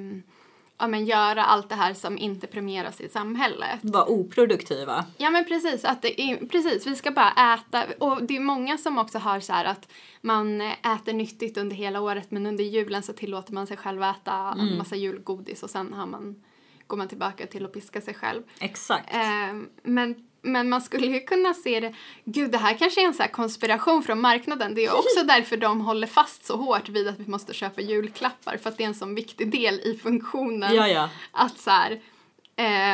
[0.78, 3.80] ja, men göra allt det här som inte premieras i samhället.
[3.82, 5.06] Var oproduktiva.
[5.18, 8.78] Ja men precis, att det är, precis, vi ska bara äta och det är många
[8.78, 13.04] som också har så här att man äter nyttigt under hela året men under julen
[13.04, 14.68] så tillåter man sig själv att äta mm.
[14.68, 16.44] en massa julgodis och sen har man,
[16.88, 18.44] går man tillbaka till att piska sig själv.
[18.60, 19.14] Exakt.
[19.14, 21.94] Eh, men men man skulle ju kunna se det,
[22.26, 24.76] gud det här kanske är en så konspiration från marknaden.
[24.76, 28.58] Det är också därför de håller fast så hårt vid att vi måste köpa julklappar
[28.58, 30.76] för att det är en sån viktig del i funktionen.
[30.76, 31.10] Ja, ja.
[31.32, 32.00] Att så här,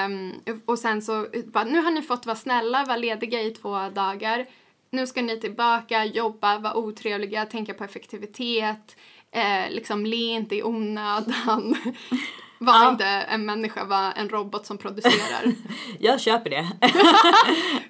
[0.06, 0.34] um,
[0.66, 4.46] och sen så, bara, nu har ni fått vara snälla, vara lediga i två dagar.
[4.90, 8.98] Nu ska ni tillbaka, jobba, vara otrevliga, tänka på effektivitet,
[9.32, 11.76] eh, liksom le inte i onödan.
[12.64, 12.90] Var ja.
[12.90, 15.54] inte en människa, var en robot som producerar.
[16.00, 16.72] jag köper det.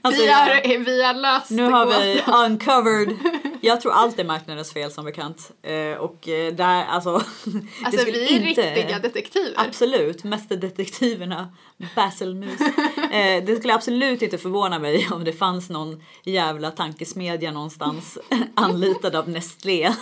[0.02, 3.18] alltså, vi, har, vi har löst Nu har vi uncovered.
[3.64, 5.52] Jag tror allt är marknadens fel som bekant.
[5.64, 7.10] Eh, och eh, där, alltså.
[7.84, 9.54] alltså vi är inte, riktiga detektiver.
[9.56, 11.54] Absolut, mästerdetektiverna.
[11.96, 12.62] Basilmus.
[13.12, 18.18] eh, det skulle absolut inte förvåna mig om det fanns någon jävla tankesmedja någonstans
[18.56, 19.94] anlitad av Nestlé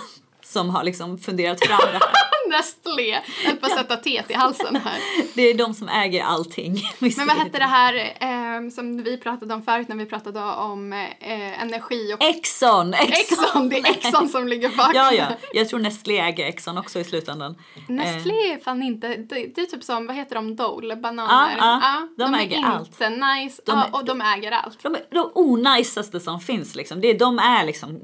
[0.43, 2.29] som har liksom funderat fram det här.
[2.49, 3.21] Nestlé.
[3.45, 4.99] Jag på att sätta T i halsen här.
[5.33, 6.81] Det är de som äger allting.
[6.99, 10.93] Men vad hette det här eh, som vi pratade om förut när vi pratade om
[10.93, 12.23] eh, energi och...
[12.23, 12.93] Exxon!
[12.93, 13.13] Exxon!
[13.13, 14.91] Exxon, det är Exxon som ligger bakom.
[14.95, 15.27] ja, ja.
[15.53, 17.55] Jag tror Nestlé äger Exxon också i slutändan.
[17.88, 21.57] Nestlé är fan inte, det, det, är typ som, vad heter de, Dole, bananer.
[21.59, 22.99] Ah, ah, ah, de, de äger allt.
[22.99, 24.83] De är inte nice, de, ah, och de äger allt.
[24.83, 27.01] De är de onajsaste som finns liksom.
[27.01, 27.99] Det, de är liksom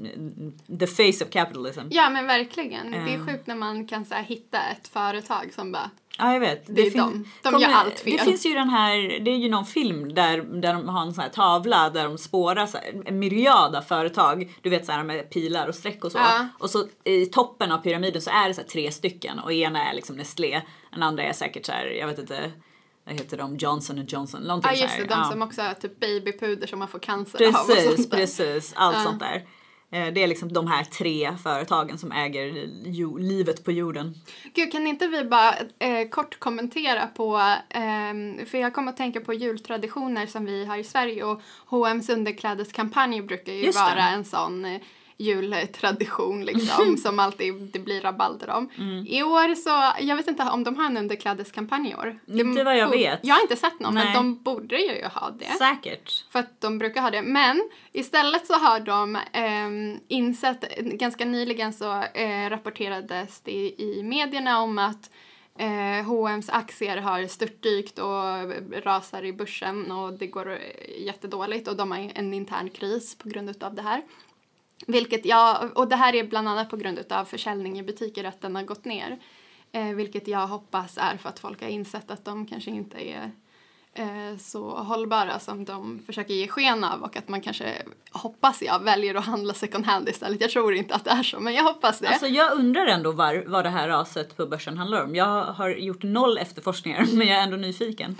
[0.80, 1.80] the face of capitalism.
[1.90, 2.94] Ja men verkligen.
[2.94, 3.06] Mm.
[3.06, 6.40] Det är sjukt när man kan så här, hitta ett företag som bara Ja, jag
[6.40, 6.66] vet.
[6.66, 7.24] Det, det är de.
[7.42, 8.16] De kommer, gör allt fel.
[8.16, 11.14] Det finns ju den här, det är ju någon film där, där de har en
[11.14, 14.56] sån här tavla där de spårar så här, en myriad av företag.
[14.62, 16.18] Du vet så här med pilar och streck och så.
[16.18, 16.48] Ja.
[16.58, 19.94] Och så i toppen av pyramiden så är det så tre stycken och ena är
[19.94, 20.62] liksom Nestlé.
[20.92, 22.52] Den andra är säkert så här, jag vet inte
[23.06, 25.30] vad heter de, Johnson Johnson, någonting Ja just det, de ja.
[25.30, 28.16] som också har typ babypuder som man får cancer precis, av där.
[28.16, 29.02] Precis, allt ja.
[29.02, 29.46] sånt där.
[29.90, 32.52] Eh, det är liksom de här tre företagen som äger
[33.18, 34.14] livet på jorden.
[34.54, 37.36] Gud, kan inte vi bara eh, kort kommentera på,
[37.68, 42.12] eh, för jag kommer att tänka på jultraditioner som vi har i Sverige och H&M's
[42.12, 44.00] underklädeskampanj brukar ju Just vara det.
[44.00, 44.80] en sån eh,
[45.16, 48.70] jultradition liksom som alltid det blir rabalder om.
[48.78, 49.06] Mm.
[49.06, 52.18] I år så, jag vet inte om de har en underklädeskampanj i år.
[52.26, 53.20] Inte vad jag vet.
[53.22, 54.04] Jag har inte sett någon Nej.
[54.04, 55.58] men de borde ju ha det.
[55.58, 56.24] Säkert.
[56.30, 57.22] För att de brukar ha det.
[57.22, 64.02] Men istället så har de eh, insett, ganska nyligen så eh, rapporterades det i, i
[64.02, 65.10] medierna om att
[65.58, 70.58] Eh, H&M's aktier har störtdykt och rasar i börsen och det går
[70.98, 74.02] jättedåligt och de har en intern kris på grund av det här.
[74.86, 78.40] Vilket jag, och det här är bland annat på grund av försäljning i butiker att
[78.40, 79.18] den har gått ner.
[79.72, 83.30] Eh, vilket jag hoppas är för att folk har insett att de kanske inte är
[83.94, 88.82] eh, så hållbara som de försöker ge sken av och att man kanske, hoppas jag,
[88.82, 90.40] väljer att handla second hand istället.
[90.40, 92.08] Jag tror inte att det är så, men jag hoppas det.
[92.08, 95.14] Alltså jag undrar ändå var, vad det här raset på börsen handlar om.
[95.14, 98.16] Jag har gjort noll efterforskningar, men jag är ändå nyfiken.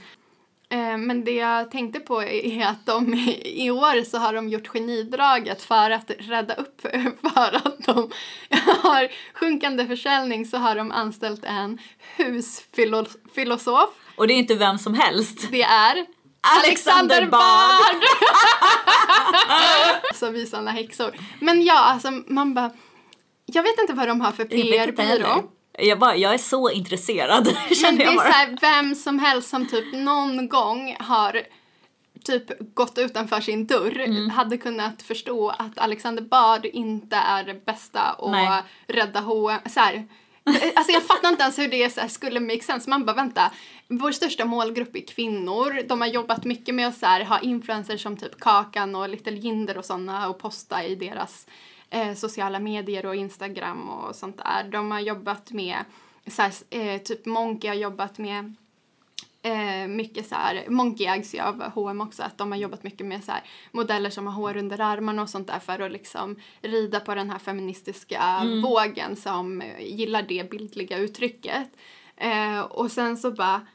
[0.76, 4.68] Eh, men det jag tänkte på är att de i år så har de gjort
[4.68, 6.80] genidraget för att rädda upp
[7.34, 8.10] för att de
[8.82, 11.78] har sjunkande försäljning så har de anställt en
[12.16, 13.90] husfilosof.
[14.16, 15.48] Och det är inte vem som helst.
[15.50, 16.06] Det är
[16.40, 18.04] Alexander Bard!
[20.14, 21.16] som visar häxor.
[21.40, 22.70] Men ja, alltså man bara
[23.46, 25.50] jag vet inte vad de har för PR-byrå.
[25.78, 27.44] Jag, bara, jag är så intresserad.
[27.82, 31.42] Men det är så här, vem som helst som typ någon gång har
[32.24, 34.30] typ gått utanför sin dörr mm.
[34.30, 38.62] hade kunnat förstå att Alexander Bard inte är det bästa och Nej.
[38.86, 39.60] rädda H&M.
[39.66, 40.06] Så här,
[40.74, 42.90] Alltså jag fattar inte ens hur det så här, skulle make sense.
[42.90, 43.50] Man bara vänta,
[43.88, 45.82] vår största målgrupp är kvinnor.
[45.88, 49.36] De har jobbat mycket med att så här, ha influencers som typ Kakan och Little
[49.36, 51.46] Jinder och sådana och posta i deras
[51.96, 54.64] eh, sociala medier och Instagram och sånt där.
[54.70, 55.76] De har jobbat med,
[56.26, 58.54] så här, eh, typ Monkey har jobbat med
[59.42, 63.06] eh, mycket så här, Monkey ägs ju av H&M också, att de har jobbat mycket
[63.06, 66.36] med så här, modeller som har hår under armarna och sånt där för att liksom
[66.62, 68.62] rida på den här feministiska Mm.
[68.62, 71.68] vågen som gillar det bildliga uttrycket.
[72.16, 73.66] Eh, och sen så bara,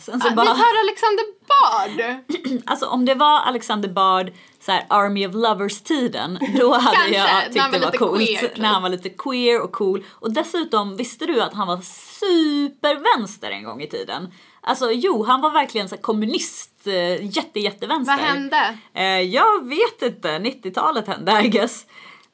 [0.00, 2.62] Sen så ah, bara, vi tar Alexander Bard!
[2.66, 7.44] alltså om det var Alexander Bard, så här Army of Lovers-tiden, då hade Kanske, jag
[7.44, 8.26] tyckt det var coolt.
[8.26, 8.56] queer, typ.
[8.56, 10.04] När han var lite queer och cool.
[10.10, 11.80] Och dessutom, visste du att han var
[12.20, 14.32] supervänster en gång i tiden?
[14.60, 18.16] Alltså jo, han var verkligen så kommunist, eh, jätte jättevänster.
[18.16, 18.78] Vad hände?
[18.94, 21.86] Eh, jag vet inte, 90-talet hände I guess.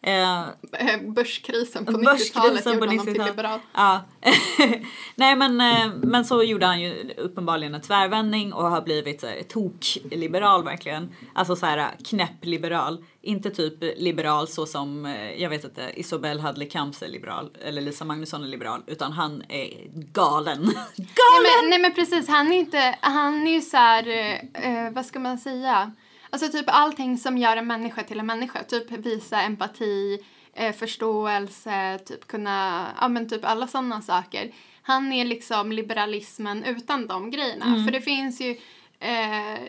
[0.02, 0.40] Eh,
[0.72, 3.32] Eh, Börskrisen på 90-talet Börskrisen gjorde på honom till 90-talet.
[3.32, 3.60] liberal.
[3.74, 4.00] Ja.
[5.14, 9.42] Nej men, eh, men så gjorde han ju uppenbarligen en tvärvändning och har blivit här
[9.42, 11.14] tok-liberal verkligen.
[11.34, 13.04] Alltså så här knäpp-liberal.
[13.22, 17.82] Inte typ liberal så som, eh, jag vet inte, Isobel Hadley Kamps är liberal eller
[17.82, 18.82] Lisa Magnusson är liberal.
[18.86, 19.70] Utan han är
[20.12, 20.60] galen.
[20.64, 21.60] Nej galen!
[21.60, 25.06] men, nej men precis, han är inte, han är ju så här, eh, eh, vad
[25.06, 25.92] ska man säga?
[26.32, 28.62] Alltså typ allting som gör en människa till en människa.
[28.64, 30.18] Typ visa empati,
[30.52, 34.50] eh, förståelse, typ kunna, ja men typ alla sådana saker.
[34.82, 37.84] Han är liksom liberalismen utan de grejerna.
[37.84, 38.50] För det finns ju
[39.00, 39.60] eh,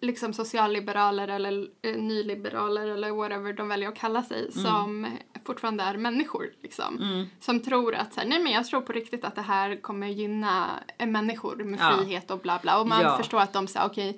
[0.00, 5.06] liksom socialliberaler eller eh, nyliberaler eller whatever de väljer att kalla sig som
[5.46, 7.26] fortfarande är människor liksom.
[7.40, 10.06] Som tror att så här, nej men jag tror på riktigt att det här kommer
[10.06, 11.96] gynna eh, människor med Ja.
[11.96, 12.80] frihet och bla bla.
[12.80, 13.16] Och man Ja.
[13.16, 14.14] förstår att de säger okej eh,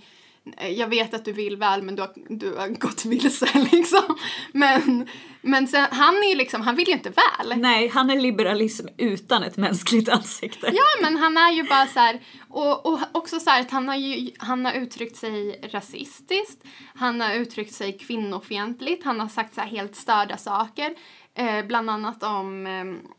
[0.77, 4.19] jag vet att du vill väl men du har, du har gått vilse liksom.
[4.53, 5.09] Men,
[5.41, 7.59] men sen, han är liksom, han vill ju inte väl.
[7.59, 10.71] Nej, han är liberalism utan ett mänskligt ansikte.
[10.73, 13.89] Ja men han är ju bara så här, och, och också så här att han
[13.89, 19.55] har ju, han har uttryckt sig rasistiskt, han har uttryckt sig kvinnofientligt, han har sagt
[19.55, 20.95] så helt störda saker,
[21.35, 23.11] eh, bland annat om eh,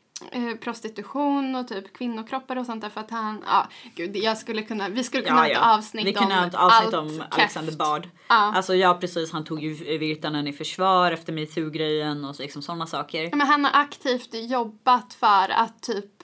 [0.60, 4.90] prostitution och typ kvinnokroppar och sånt där för att han, ja gud jag skulle kunna,
[4.90, 7.34] vi skulle kunna ha ett avsnitt Vi kunde om ha ett avsnitt allt om keft.
[7.34, 8.10] Alexander Bard.
[8.28, 8.36] Ja.
[8.36, 13.24] Alltså ja precis, han tog ju Virtanen i försvar efter metoo-grejen och liksom sådana saker.
[13.24, 16.24] Ja, men han har aktivt jobbat för att typ,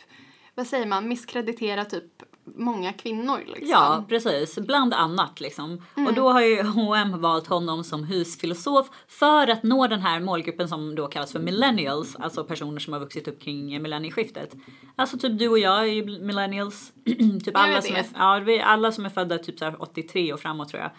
[0.56, 3.68] vad säger man, misskreditera typ många kvinnor liksom.
[3.68, 4.60] Ja, precis.
[4.60, 5.86] Bland annat liksom.
[6.08, 10.70] Och då har ju H&M valt honom som husfilosof för att nå den här målgruppen
[10.70, 14.56] som då kallas för millennials, alltså personer som har vuxit upp kring millennieskiftet.
[14.96, 16.94] Alltså typ du och jag är ju millennials.
[17.46, 20.70] typ alla som är, ja, alla som är födda typ så här 83 och framåt
[20.70, 20.92] tror jag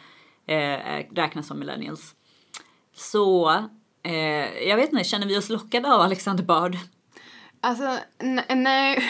[0.47, 2.15] eh, räknas som millennials.
[2.95, 3.51] Så
[4.03, 6.77] eh, jag vet inte, känner vi oss lockade av Alexander Bard?
[7.65, 9.09] Alltså, ne- nej,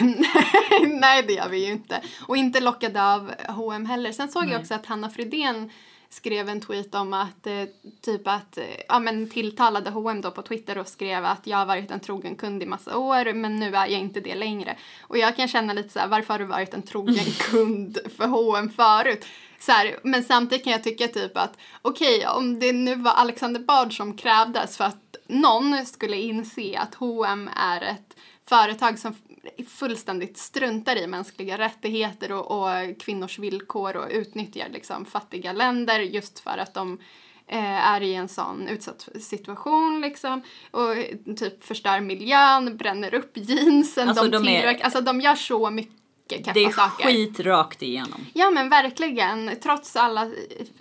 [1.01, 2.01] nej det gör vi ju inte.
[2.27, 4.11] Och inte lockade av H&M heller.
[4.11, 5.69] Sen såg jag också att Hanna Fridén
[6.09, 7.63] skrev en tweet om att eh,
[8.01, 11.65] typ att, eh, ja men tilltalade H&M då på Twitter och skrev att jag har
[11.65, 14.75] varit en trogen kund i massa år men nu är jag inte det längre.
[15.01, 18.27] Och jag kan känna lite så här, varför har du varit en trogen kund för
[18.27, 19.25] H&M förut?
[19.59, 23.59] Så här, men samtidigt kan jag tycka typ att okej, om det nu var Alexander
[23.59, 28.15] Bard som krävdes för att någon skulle inse att H&M är ett
[28.57, 29.15] företag som
[29.67, 36.39] fullständigt struntar i mänskliga rättigheter och, och kvinnors villkor och utnyttjar liksom fattiga länder just
[36.39, 36.99] för att de
[37.47, 43.31] eh, är i en sån utsatt situation liksom och eh, typ förstör miljön, bränner upp
[43.37, 47.03] jeansen, Alltså, de, de är- tillverkar, alltså de gör så mycket Det är saker.
[47.05, 48.25] skit rakt igenom.
[48.33, 50.31] Ja men verkligen, trots alla,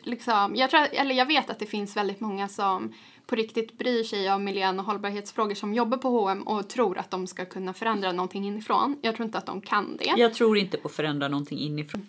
[0.02, 2.92] liksom, jag, tror, eller jag vet att det finns väldigt många som
[3.32, 7.10] på riktigt bryr sig om miljön och hållbarhetsfrågor som jobbar på H&M och tror att
[7.10, 8.98] de ska kunna förändra någonting inifrån.
[9.02, 10.14] Jag tror inte att de kan det.
[10.16, 12.08] Jag tror inte på att förändra någonting inifrån.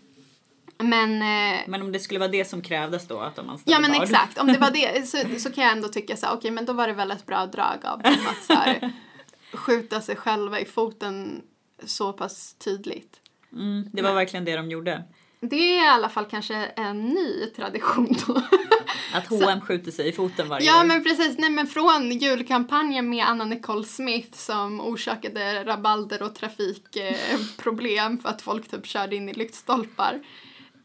[0.78, 3.80] Men, eh, Men om det skulle vara det som krävdes då att de anställde ja
[3.80, 4.04] men Bard.
[4.04, 6.74] exakt, om det var det så, så kan jag ändå tycka så okej men då
[6.74, 8.92] var det väl ett bra drag av dem att så här,
[9.54, 11.42] skjuta sig själva i foten
[11.86, 13.20] så pass tydligt.
[13.54, 15.04] Mm, det var verkligen det de gjorde.
[15.50, 18.42] Det är i alla fall kanske en ny tradition då.
[19.14, 20.86] Att H&M skjuter sig i foten varje Ja år.
[20.86, 28.18] men precis, nej men från julkampanjen med Anna Nicole Smith som orsakade rabalder och trafikproblem
[28.18, 30.20] för att folk typ körde in i lyktstolpar.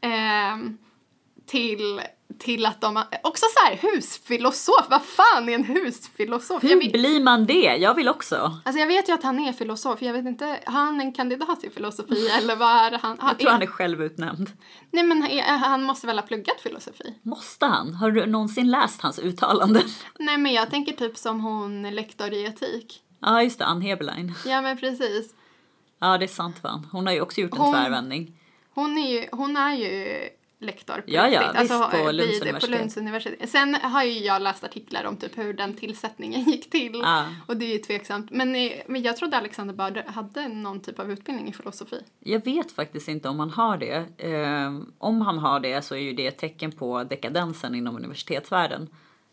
[0.01, 0.79] ehm,
[1.47, 2.01] till,
[2.38, 6.62] till att de, också så här husfilosof, vad fan är en husfilosof?
[6.64, 7.77] Hur vet, blir man det?
[7.77, 8.61] Jag vill också.
[8.64, 11.64] alltså jag vet ju att han är filosof, jag vet inte, har han en kandidat
[11.64, 13.19] i filosofi eller vad är det han?
[13.21, 14.51] Jag tror han är självutnämnd.
[14.91, 17.14] Nej men han, han måste väl ha pluggat filosofi?
[17.23, 17.95] Måste han?
[17.95, 19.83] Har du någonsin läst hans uttalanden?
[20.19, 23.03] Nej men jag tänker typ som hon lektor i etik.
[23.21, 24.35] Ja just det, Ann Heberlein.
[24.47, 25.35] Ja men precis.
[26.01, 26.88] Ja det är sant fan.
[26.93, 28.35] Hon har ju också gjort en Hon- tvärvändning.
[28.74, 30.29] Hon är ju, hon är ju
[30.59, 31.41] lektor på Ja, ja.
[31.41, 32.61] Alltså, visst, på Lunds vid-.
[32.61, 33.51] På Lunds universitet.
[33.51, 37.01] Sen har ju jag läst artiklar om typ hur den tillsättningen gick till.
[37.03, 37.25] Ja.
[37.47, 38.31] Och det är ju tveksamt.
[38.31, 42.03] Men, eh, men jag trodde Alexander Bard hade någon typ av utbildning i filosofi.
[42.21, 44.07] Jag vet faktiskt inte om han har det.
[44.19, 48.89] Eh, om han har det så är ju det ett tecken på dekadensen inom universitetsvärlden.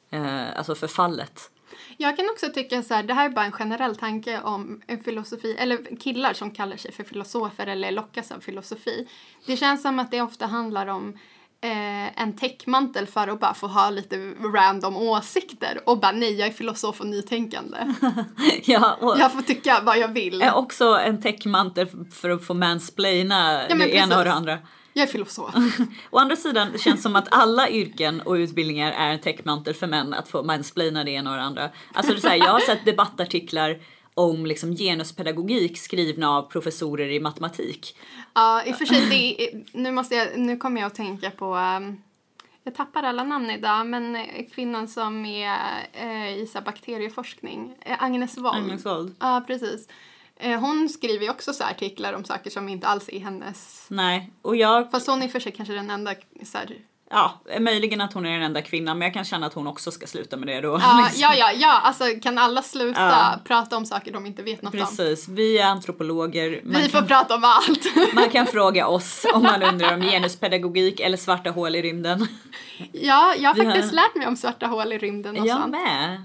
[0.10, 1.52] Eh, alltså förfallet.
[1.98, 5.04] Jag kan också tycka så här, det här är bara en generell tanke om en
[5.04, 9.08] filosofi, eller killar som kallar sig för filosofer eller lockas av filosofi.
[9.46, 11.14] Det känns som att det ofta handlar om
[11.62, 14.18] eh, en täckmantel för att bara få ha lite
[14.56, 17.78] random åsikter och bara nej, jag är filosof och nytänkande.
[18.64, 20.42] ja, och Jag får tycka vad jag vill.
[20.42, 24.24] är också en täckmantel för att få mansplaina Ja, det ena och precis.
[24.24, 24.58] det andra.
[24.98, 25.56] Jag är filosof.
[26.10, 29.88] Å andra sidan det känns som att alla yrken och utbildningar är en täckmantel för
[29.88, 31.70] män att få mansplaina det ena och det andra.
[31.94, 33.80] Alltså det är här, jag har sett debattartiklar
[34.14, 37.98] om liksom genuspedagogik skrivna av professorer i matematik.
[38.34, 41.32] Ja, i och för sig, det är, nu, måste jag, nu kommer jag att tänka
[41.32, 42.02] på um,
[42.64, 45.58] jag tappar alla namn idag, men eh, kvinnan som är
[45.94, 48.56] eh, i bakterieforskning, eh, Agnes Wold.
[48.56, 49.16] Agnes Wold.
[49.20, 49.88] Ja, precis.
[50.40, 53.86] Eh, hon skriver ju också så artiklar om saker som inte alls är hennes...
[53.90, 56.14] Nej, och jag, Fast hon är för sig kanske den enda
[56.46, 56.76] så här,
[57.10, 59.92] ja, möjligen att hon är den enda kvinnan men jag kan känna att hon också
[59.92, 60.80] ska sluta med det då.
[60.82, 61.22] Ja, Liksom.
[61.22, 63.40] ja, ja, ja, alltså kan alla sluta Ja.
[63.44, 64.80] prata om saker de inte vet något om?
[64.80, 66.62] Precis, vi är antropologer.
[66.64, 67.86] Man Vi får kan, prata om allt.
[68.14, 72.28] man kan fråga oss om man undrar om genuspedagogik eller svarta hål i rymden.
[72.92, 75.58] ja, jag har Vi faktiskt har- lärt mig om svarta hål i rymden och Jag
[75.62, 75.72] sånt.
[75.72, 76.22] med.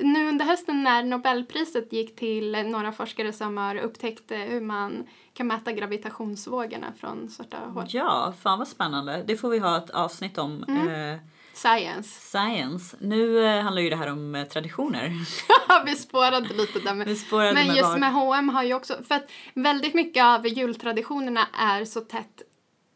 [0.00, 5.06] Nu under hösten när Nobelpriset gick till några forskare som har upptäckt eh, hur man
[5.34, 7.84] kan mäta gravitationsvågorna från svarta hål.
[7.88, 9.24] Ja, fan vad spännande.
[9.26, 10.64] Det får vi ha ett avsnitt om.
[10.68, 11.12] Mm.
[11.14, 11.20] Eh,
[11.54, 12.20] Science.
[12.20, 12.96] science.
[13.00, 15.12] Nu eh, handlar ju det här om eh, traditioner.
[15.86, 16.94] vi spårade lite där.
[16.94, 17.98] Men, Vi spårade men med just var.
[17.98, 22.42] med H&M har ju också, för att väldigt mycket av jultraditionerna är så tätt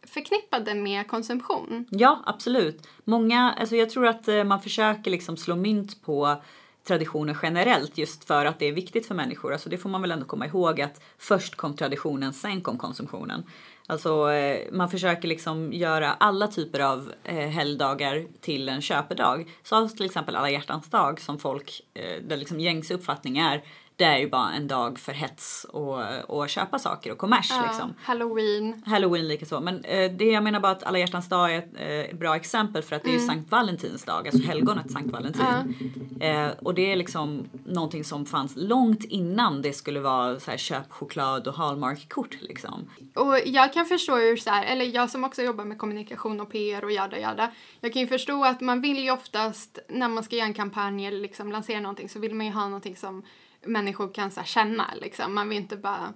[0.06, 1.86] förknippade med konsumtion.
[1.90, 2.88] Ja, absolut.
[3.04, 6.42] Många, alltså jag tror att eh, man försöker liksom slå mynt på
[6.86, 9.52] traditioner generellt just för att det är viktigt för människor.
[9.52, 13.44] Alltså det får man väl ändå komma ihåg att först kom traditionen, sen kom konsumtionen.
[13.86, 19.50] Alltså eh, man försöker liksom göra alla typer av eh, helgdagar till en köpedag.
[19.62, 23.62] Så till exempel alla hjärtans dag som folk, eh, där liksom gängse uppfattning är,
[23.96, 27.94] det är ju bara en dag för hets och, och köpa saker och kommers liksom.
[28.02, 28.82] Halloween.
[28.86, 29.60] Halloween likaså.
[29.60, 32.82] Men eh, det jag menar bara att alla hjärtans dag är ett eh, bbra exempel
[32.82, 35.46] för att det är ju Sankt Valentins dag, alltså helgonet Sankt Valentin.
[36.20, 40.58] Eh, och det är liksom någonting som fanns långt innan det skulle vara så här
[40.58, 42.90] köp choklad och Hallmark-kort liksom.
[43.14, 46.52] Och jag kan förstå hur så här, eller jag som också jobbar med kommunikation och
[46.52, 47.50] PR och jada jada.
[47.80, 51.06] Jag kan ju förstå att man vill ju oftast när man ska göra en kampanj
[51.06, 53.22] eller liksom lansera någonting så vill man ju ha någonting som
[53.66, 55.34] människor kan så känna liksom.
[55.34, 56.14] Man vill inte bara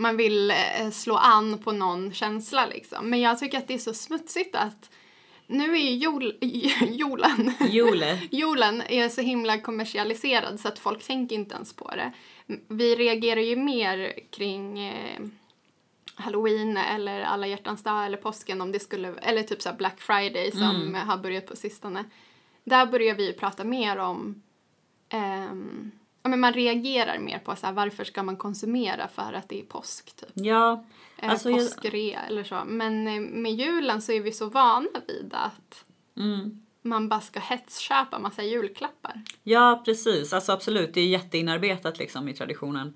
[0.00, 3.10] man vill eh, slå an på någon känsla liksom.
[3.10, 4.90] Men jag tycker att det är så smutsigt att
[5.46, 6.38] nu är ju jul,
[6.88, 8.18] julen Jule.
[8.30, 12.12] Julen är så himla kommersialiserad så att folk tänker inte ens på det.
[12.68, 15.20] Vi reagerar ju mer kring eh,
[16.14, 20.50] Halloween eller alla hjärtans dag eller påsken om det skulle, eller typ så Black Friday
[20.50, 22.04] som har börjat på sistone.
[22.64, 24.42] Där börjar vi ju prata mer om
[25.08, 25.90] ehm,
[26.22, 29.60] ja, men man reagerar mer på så här, varför ska man konsumera för att det
[29.60, 30.30] är påsk typ.
[30.34, 30.84] Ja,
[31.22, 32.62] Eh, alltså jag, påskrea eller så.
[32.66, 35.84] Men eh, med julen så är vi så vana vid att
[36.16, 36.62] mm.
[36.82, 39.22] man bara ska hetsköpa massa julklappar.
[39.42, 40.32] Ja, precis.
[40.32, 42.94] Alltså absolut, det är jätteinarbetat liksom i traditionen.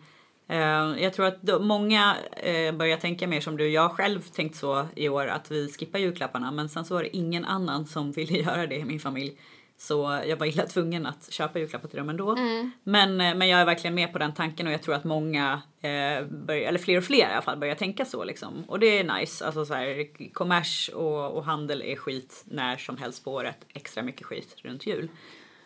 [0.49, 0.59] Eh,
[1.03, 3.68] jag tror att då, många eh, börjar tänka mer som du.
[3.68, 7.03] Jag har själv tänkt så i år att vi skippar julklapparna men sen så var
[7.03, 9.39] det ingen annan som ville göra det i min familj.
[9.77, 12.37] Så jag var illa tvungen att köpa julklappar till dem ändå.
[12.85, 15.62] Men, eh, men jag är verkligen med på den tanken och jag tror att många,
[15.81, 18.64] eh, börjar, eller fler och fler i alla fall, börjar tänka så liksom.
[18.68, 19.47] Och det är nice.
[19.47, 23.57] Alltså så här, kommers och, och handel är skit när som helst på året.
[23.68, 25.09] Extra mycket skit runt jul.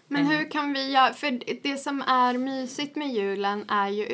[0.09, 4.07] Men hur kan vi göra, för det som är mysigt med julen är ju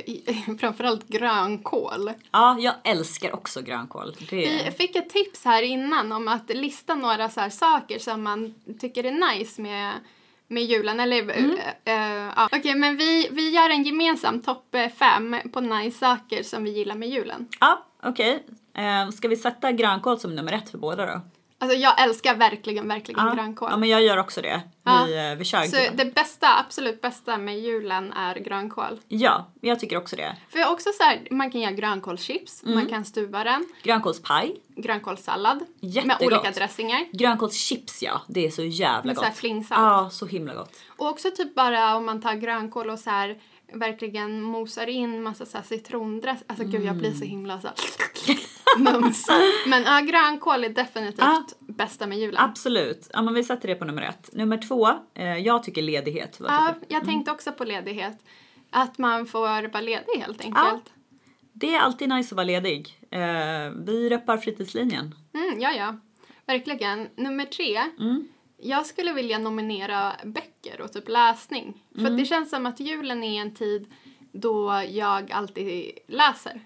[0.61, 2.11] framförallt grönkål.
[2.31, 4.17] Ja, jag älskar också grönkål.
[4.19, 8.23] Det Vi fick ett tips här innan om att lista några så här saker som
[8.23, 9.93] man tycker är nice med,
[10.49, 11.01] med julen.
[11.01, 12.49] Eller, eh, eh, ja.
[12.53, 16.71] Okej, men vi, vi gör en gemensam topp eh, fem på nice saker som vi
[16.71, 17.49] gillar med julen.
[17.61, 18.47] Ja, okej.
[18.77, 21.21] Eh, ska vi sätta grönkål som nummer ett för båda då?
[21.65, 23.35] Alltså jag älskar verkligen, verkligen Ja.
[23.35, 23.69] grönkål.
[23.71, 24.61] Ja, men jag gör också det.
[24.85, 25.05] Ja.
[25.07, 29.01] Vi, eh, vi kör Så det bästa, absolut bästa med julen är grönkål.
[29.09, 30.37] Ja, jag tycker också det.
[30.49, 32.75] För också så här, man kan göra grönkålschips, Mm.
[32.75, 34.57] man kan stuva den, Grönkålspaj.
[34.77, 36.23] grönkålssallad med Jättegott.
[36.23, 37.05] olika dressingar.
[37.13, 39.25] Grönkålschips ja, det är så jävla Med gott.
[39.25, 39.81] så här flingsalt.
[39.81, 40.73] Ja, så himla gott.
[40.97, 43.39] Och också typ bara om man tar grönkål och så här
[43.79, 46.39] verkligen mosar in massa så här citrondress.
[46.47, 47.69] Alltså gud jag blir så himla så.
[48.79, 49.27] Mums.
[49.67, 51.45] Men ja, grönkål är definitivt Ja.
[51.61, 52.41] bästa med julen.
[52.41, 53.11] Absolut.
[53.13, 54.31] Ja, men vi sätter det på nummer ett.
[54.33, 56.41] Nummer två, eh, jag tycker ledighet.
[56.41, 58.19] Vad Ja, tycker jag tänkte också på ledighet.
[58.71, 60.93] Att man får vara ledig helt enkelt.
[61.53, 62.99] Det är alltid nice att vara ledig.
[63.11, 63.21] Eh,
[63.87, 65.15] vi reppar fritidslinjen.
[65.35, 65.97] Mm, ja, ja.
[66.47, 67.09] Verkligen.
[67.17, 67.77] Nummer tre.
[67.99, 68.29] Mm.
[68.59, 71.83] Jag skulle vilja nominera böcker och typ läsning.
[71.95, 72.17] För Mm.
[72.17, 73.93] det känns som att julen är en tid
[74.33, 76.61] då jag alltid läser.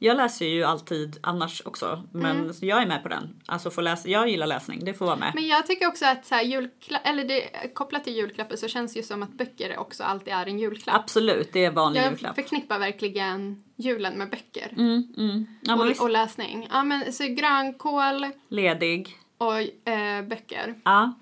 [0.00, 2.52] Jag läser ju alltid annars också, men Mm.
[2.60, 3.40] jag är med på den.
[3.46, 5.32] Alltså få läsa, jag gillar läsning, det får vara med.
[5.34, 8.92] Men jag tycker också att så här, julkla- eller det, kopplat till julklappen så känns
[8.92, 10.96] det ju som att böcker också alltid är en julklapp.
[10.96, 12.34] Absolut, det är vanlig Jag julklapp.
[12.34, 14.68] förknippar verkligen julen med böcker.
[14.76, 15.46] Mm, mm.
[15.62, 16.68] Ja, och, och läsning.
[16.72, 20.74] Ja men så grönkål Ledig och eh, böcker.
[20.84, 21.12] Ja.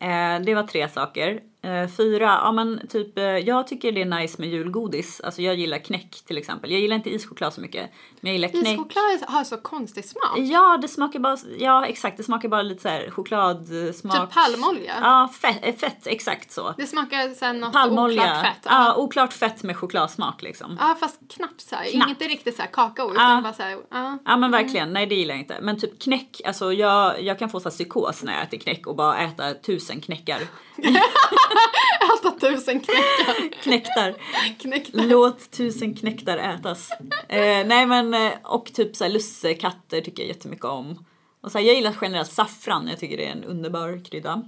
[0.00, 1.40] Eh, det var tre saker.
[1.62, 5.20] Eh, fyra, ja men typ, eh, jag tycker det är nice med julgodis.
[5.20, 6.70] Alltså jag gillar knäck till exempel.
[6.70, 7.90] Jag gillar inte ischoklad så mycket.
[8.20, 8.74] Men jag gillar knäck.
[8.74, 10.38] Ischoklad har så konstig smak.
[10.38, 14.20] Ja, det smakar bara, ja exakt, det smakar bara lite så här chokladsmak.
[14.20, 14.94] Typ palmolja.
[15.00, 16.74] Ja, fett, eh, fett exakt så.
[16.76, 18.22] Det smakar sen något Palmolja.
[18.22, 18.60] oklart fett.
[18.64, 20.76] Ja, oklart fett med chokladsmak liksom.
[20.80, 21.90] Ja fast knappt så här.
[21.90, 22.10] Knappt.
[22.10, 23.40] Inte riktigt så här kakao utan Ja.
[23.42, 24.18] bara så här, ja.
[24.24, 25.58] Ja men verkligen, nej det gillar jag inte.
[25.62, 28.86] Men typ knäck, alltså jag, jag kan få så här psykos när jag äter knäck
[28.86, 30.38] och bara äta tusen knäckar.
[32.18, 33.62] Äta tusen knäckar.
[33.62, 34.14] Knäcktar.
[34.58, 35.02] Knäckta.
[35.02, 36.90] Låt tusen knäcktar ätas.
[37.28, 41.04] Eh, nej men, eh, och typ så här lussekatter tycker jag jättemycket om.
[41.42, 44.42] Och så här, jag gillar generellt saffran, jag tycker det är en underbar krydda.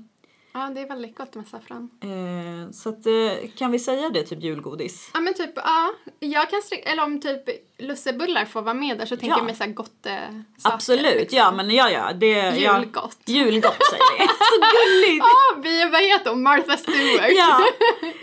[0.54, 1.90] Ja det är väldigt gott med saffran.
[2.02, 5.10] Eh, så att, eh, kan vi säga det, typ julgodis?
[5.14, 5.92] Ja men typ, ja.
[6.20, 7.42] Jag kan sträcka, eller om typ
[7.78, 9.36] lussebullar får vara med där så tänker Ja.
[9.38, 10.12] jag mig såhär gott eh,
[10.58, 11.38] saker, Absolut, liksom.
[11.38, 12.12] ja men ja ja.
[12.12, 12.78] Det, ja.
[12.80, 13.18] Julgott.
[13.24, 14.26] Julgott säger vi.
[14.28, 15.24] Så gulligt!
[15.24, 16.42] Ja, vi, vad heter hon?
[16.42, 17.32] Martha Stewart.
[17.36, 17.60] Ja.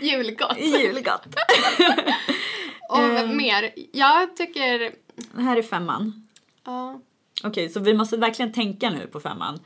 [0.00, 0.58] Julgott.
[0.58, 1.26] Julgott.
[2.88, 3.36] Och Ehm.
[3.36, 3.70] mer.
[3.92, 4.78] Jag tycker,
[5.32, 6.26] Det här är femman.
[6.66, 7.00] ja.
[7.44, 9.60] Okej, så vi måste verkligen tänka nu på femman.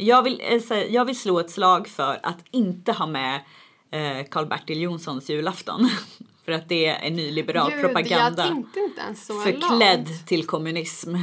[0.00, 0.40] Jag vill,
[0.70, 3.40] eh, jag vill slå ett slag för att inte ha med
[3.90, 5.90] eh, Karl-Bertil Jonssons julafton.
[6.44, 8.42] för att det är nyliberal Gud, propaganda.
[8.42, 10.26] jag tänkte inte ens så Förklädd långt.
[10.26, 11.16] till kommunism.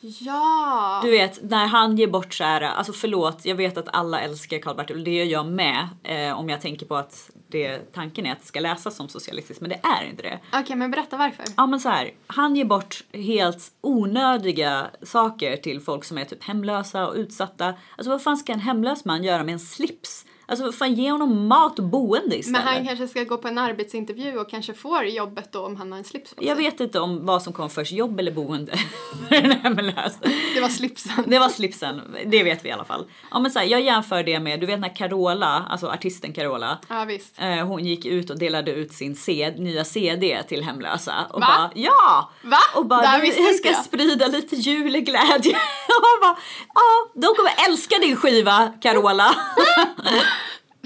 [0.00, 1.00] Ja.
[1.04, 4.58] Du vet, när han ger bort så här, alltså förlåt, jag vet att alla älskar
[4.58, 5.88] Karl-Bertil, det gör jag med.
[6.02, 9.60] Eh, om jag tänker på att det, tanken är att det ska läsas som socialistiskt,
[9.60, 10.38] men det är inte det.
[10.52, 11.44] Okej, men berätta varför.
[11.56, 16.44] Ja men så här, han ger bort helt onödiga saker till folk som är typ
[16.44, 17.74] hemlösa och utsatta.
[17.96, 20.24] Alltså vad fan ska en hemlös man göra med en slips?
[20.48, 22.64] Alltså fan ge honom mat och boende istället.
[22.64, 25.92] Men han kanske ska gå på en arbetsintervju och kanske får jobbet då om han
[25.92, 26.64] har en slips på Jag sig.
[26.64, 28.72] vet inte om vad som kom först, jobb eller boende
[29.30, 30.18] den hemlösa.
[30.54, 31.24] Det var slipsen.
[31.26, 33.06] Det var slipsen, det vet vi i alla fall.
[33.30, 36.78] Ja men så här, jag jämför det med, du vet när Carola, alltså artisten Carola,
[36.88, 37.34] Ja, visst.
[37.38, 41.14] eh, hon gick ut och delade ut sin C- nya CD till hemlösa.
[41.30, 41.46] Och Va?
[41.46, 42.30] bara, ja!
[42.42, 42.58] Va?
[42.74, 45.56] Och bara, Det här "Nu- visste jag ska jag." sprida lite juleglädje.
[45.88, 46.36] och bara,
[46.74, 49.34] ja, de kommer älska din skiva Carola.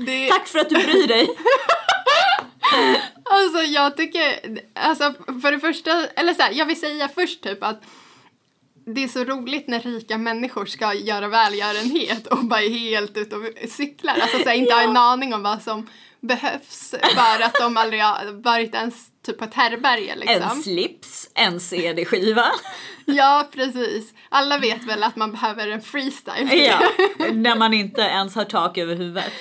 [0.07, 1.29] Det, Tack för att du bryr dig.
[3.25, 4.41] Alltså jag tycker,
[4.75, 7.83] alltså för det första, eller så här, jag vill säga först typ att
[8.87, 13.37] det är så roligt när rika människor ska göra välgörenhet och bara är helt ute
[13.37, 14.15] och cyklar.
[14.23, 15.89] Alltså så här, inte har en aning om vad som
[16.21, 18.95] behövs för att de aldrig har varit ens
[19.27, 20.63] typ på ett härbärge En liksom.
[20.63, 22.47] slips, en CD-skiva.
[23.05, 24.15] Ja, precis.
[24.29, 26.67] Alla vet väl att man behöver en freestyle.
[26.67, 26.81] ja,
[27.33, 29.33] när man inte ens har tak över huvudet.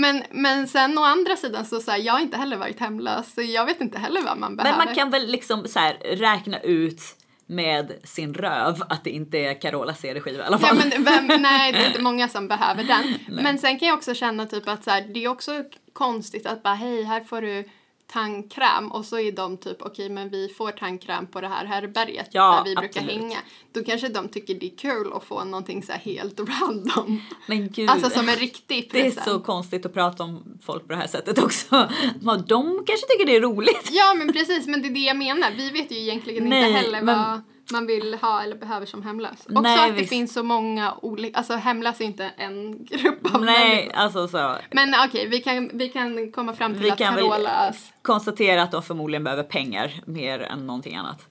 [0.00, 3.34] Men, men sen å andra sidan så, så här, jag har inte heller varit hemlös
[3.34, 4.76] så jag vet inte heller vad man behöver.
[4.78, 7.00] Men man kan väl liksom så här räkna ut
[7.46, 10.76] med sin röv att det inte är Carolas CD-skiva i alla Ja, fall.
[10.94, 13.14] men vem, nej, det är inte många som behöver den.
[13.28, 16.62] Men sen kan jag också känna typ att så här, det är också konstigt att
[16.62, 17.64] bara hej, här får du
[18.12, 22.28] tandkräm och så är de typ okej men vi får tandkräm på det här härbärget
[22.32, 23.22] Ja, där vi brukar absolut.
[23.22, 23.36] hänga.
[23.72, 27.20] Då kanske de tycker det är kul att få någonting så här helt random.
[27.46, 27.90] Men gud.
[27.90, 29.26] Alltså som en riktig Det är present.
[29.26, 31.88] så konstigt att prata om folk på det här sättet också.
[32.20, 33.88] Men De kanske tycker det är roligt.
[33.92, 35.50] Ja men precis, men det är det jag menar.
[35.56, 37.40] Vi vet ju egentligen Nej, inte heller men- vad
[37.72, 39.32] man vill ha eller behöver som hemlös.
[39.46, 40.08] Också Nej, att det visst.
[40.10, 43.92] finns så många olika, alltså hemlös är inte en grupp av Nej, människor.
[43.98, 44.56] alltså så.
[44.72, 48.62] Men okej, vi, kan, vi kan komma fram till Vi att kan väl Carolas konstatera
[48.62, 51.26] att de förmodligen behöver pengar mer än någonting annat.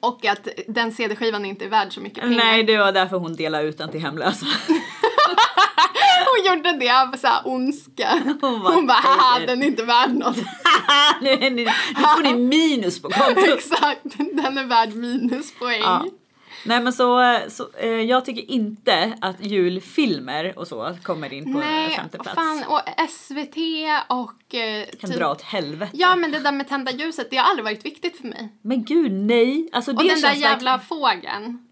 [0.00, 2.36] och att den CD-skivan inte är värd så mycket pengar.
[2.36, 4.46] Nej, det var därför hon delade ut den till hemlösa.
[6.26, 8.08] Hon gjorde det av såhär ondska.
[8.24, 10.36] Hon Hon bara, bara, haha den är inte värd något.
[11.20, 13.44] nu, nu, nu får ni minus på kontot.
[13.48, 14.00] Exakt,
[14.32, 15.80] den är värd minuspoäng.
[15.80, 16.04] Ja.
[16.64, 21.58] Nej men så, så eh, jag tycker inte att julfilmer och så kommer in på
[21.58, 22.34] Nej, femte plats.
[22.34, 22.64] fan.
[22.68, 23.56] Och SVT
[24.08, 24.54] och...
[24.54, 25.92] Eh, Kan dra åt helvete.
[25.94, 28.48] Ja, men det där med tända ljuset, det har aldrig varit viktigt för mig.
[28.62, 29.68] Men gud nej.
[29.72, 31.64] Alltså, Och det den där jävla verkligen- fågeln.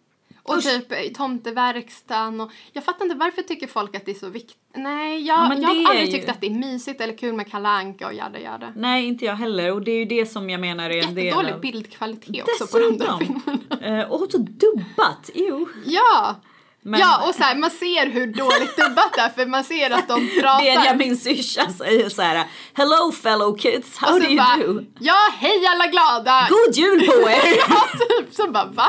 [0.49, 4.29] Och typ eh, tomteverkstan och jag fattar inte varför tycker folk att det är så
[4.29, 4.57] viktigt.
[4.75, 7.51] Nej, jag, Ja, jag har aldrig ju- tyckt att det är mysigt eller kul med
[7.51, 8.73] Kalle Anka och jada jada.
[8.77, 11.25] Nej inte jag heller och det är ju det som jag menar är en del
[11.25, 11.61] Jättedålig av...
[11.61, 14.01] bildkvalitet också på de där filmerna.
[14.03, 15.69] Eh, och så dubbat, jo.
[15.85, 16.35] Ja!
[16.89, 19.91] Men- Ja, och så här, man ser hur dåligt dubbat det är för man ser
[19.91, 20.59] att de pratar.
[20.65, 24.83] Benjamin syrsa säger så här: Hello fellow kids, how do you bara, do?
[25.01, 26.47] Ja, hej alla glada!
[26.51, 27.57] God jul på er!
[27.69, 28.35] Ja, typ.
[28.35, 28.89] Så bara va?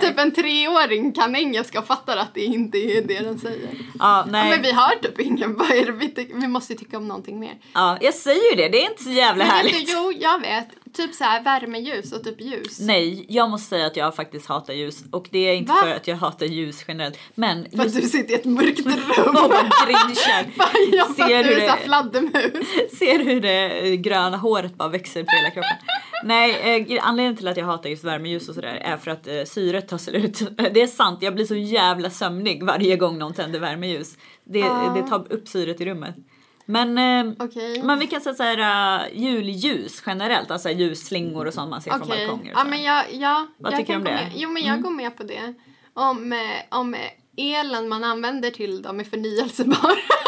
[0.00, 3.68] Typ en treåring kan engelska och fattar att det inte är det den säger.
[3.72, 4.50] ja, Ja, nej.
[4.50, 7.40] men vi har typ ingen, vad är det vi, vi måste ju tycka om någonting
[7.40, 7.54] mer.
[7.74, 9.88] Ja, jag säger ju det, det är inte så jävla härligt.
[9.92, 10.68] jo, jag vet.
[10.96, 12.80] Typ så här värmeljus och typ ljus.
[12.80, 15.78] Nej, jag måste säga att jag faktiskt hatar ljus och det är inte Va?
[15.82, 17.18] för att jag hatar ljus generellt.
[17.34, 19.36] Men För att du sitter i ett mörkt rum.
[19.36, 19.50] och
[19.86, 20.46] grinchar.
[20.96, 22.66] Jag Ser hur det- fladdermus.
[22.98, 25.76] Ser hur det gröna håret bara växer på hela kroppen.
[26.24, 26.50] Nej,
[26.96, 29.88] eh, anledningen till att jag hatar just värmeljus och sådär är för att eh, syret
[29.88, 30.42] tar slut.
[30.74, 34.16] Det är sant, jag blir så jävla sömnig varje gång någon tänder värmeljus.
[34.44, 34.60] Det,
[34.94, 36.14] det tar upp syret i rummet.
[36.66, 37.82] Men, eh, Okej.
[37.82, 42.02] men vi kan säga såhär uh, julljus generellt, alltså ljusslingor och sånt man ser från
[42.02, 42.52] Okej, balkonger.
[42.56, 44.10] ja men jag, ja, Vad jag tycker du om det?
[44.10, 44.24] Mm.
[44.24, 44.32] Med.
[44.36, 45.54] Jo men jag går med på det.
[45.94, 47.00] Om, eh, om eh,
[47.36, 49.98] elen man använder till dem är förnyelsebar.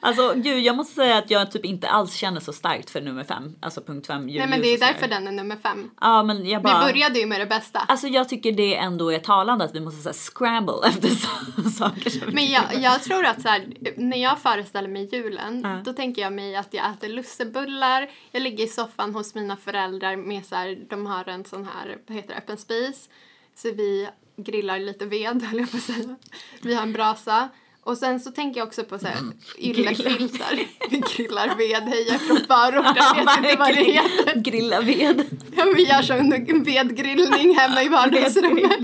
[0.00, 3.24] Alltså gud, jag måste säga att jag typ inte alls känner så starkt för nummer
[3.24, 5.90] fem, alltså punkt fem julljus Nej men det är därför den är nummer fem.
[6.00, 6.86] Ja men jag bara...
[6.86, 7.78] Vi började ju med det bästa.
[7.78, 11.70] Alltså jag tycker det ändå är talande att vi måste så här, scramble efter så-
[11.70, 13.66] saker som Men jag, jag tror att så här,
[13.96, 15.82] när jag föreställer mig julen, Ja.
[15.84, 20.16] då tänker jag mig att jag äter lussebullar, jag ligger i soffan hos mina föräldrar
[20.16, 23.08] med så här, de har en sån här, vad heter det, öppen spis.
[23.54, 26.16] Så vi grillar lite ved, höll jag på att säga.
[26.62, 27.48] Vi har en brasa.
[27.86, 29.16] Och sen så tänker jag också på så här
[29.58, 30.60] yllefiltar.
[30.90, 34.40] Vi grillar ved, heja från förorten, jag vet inte vad det heter.
[34.40, 35.24] Grilla ved.
[35.56, 38.80] Ja, vi gör så en vedgrillning hemma i vardagsrummet.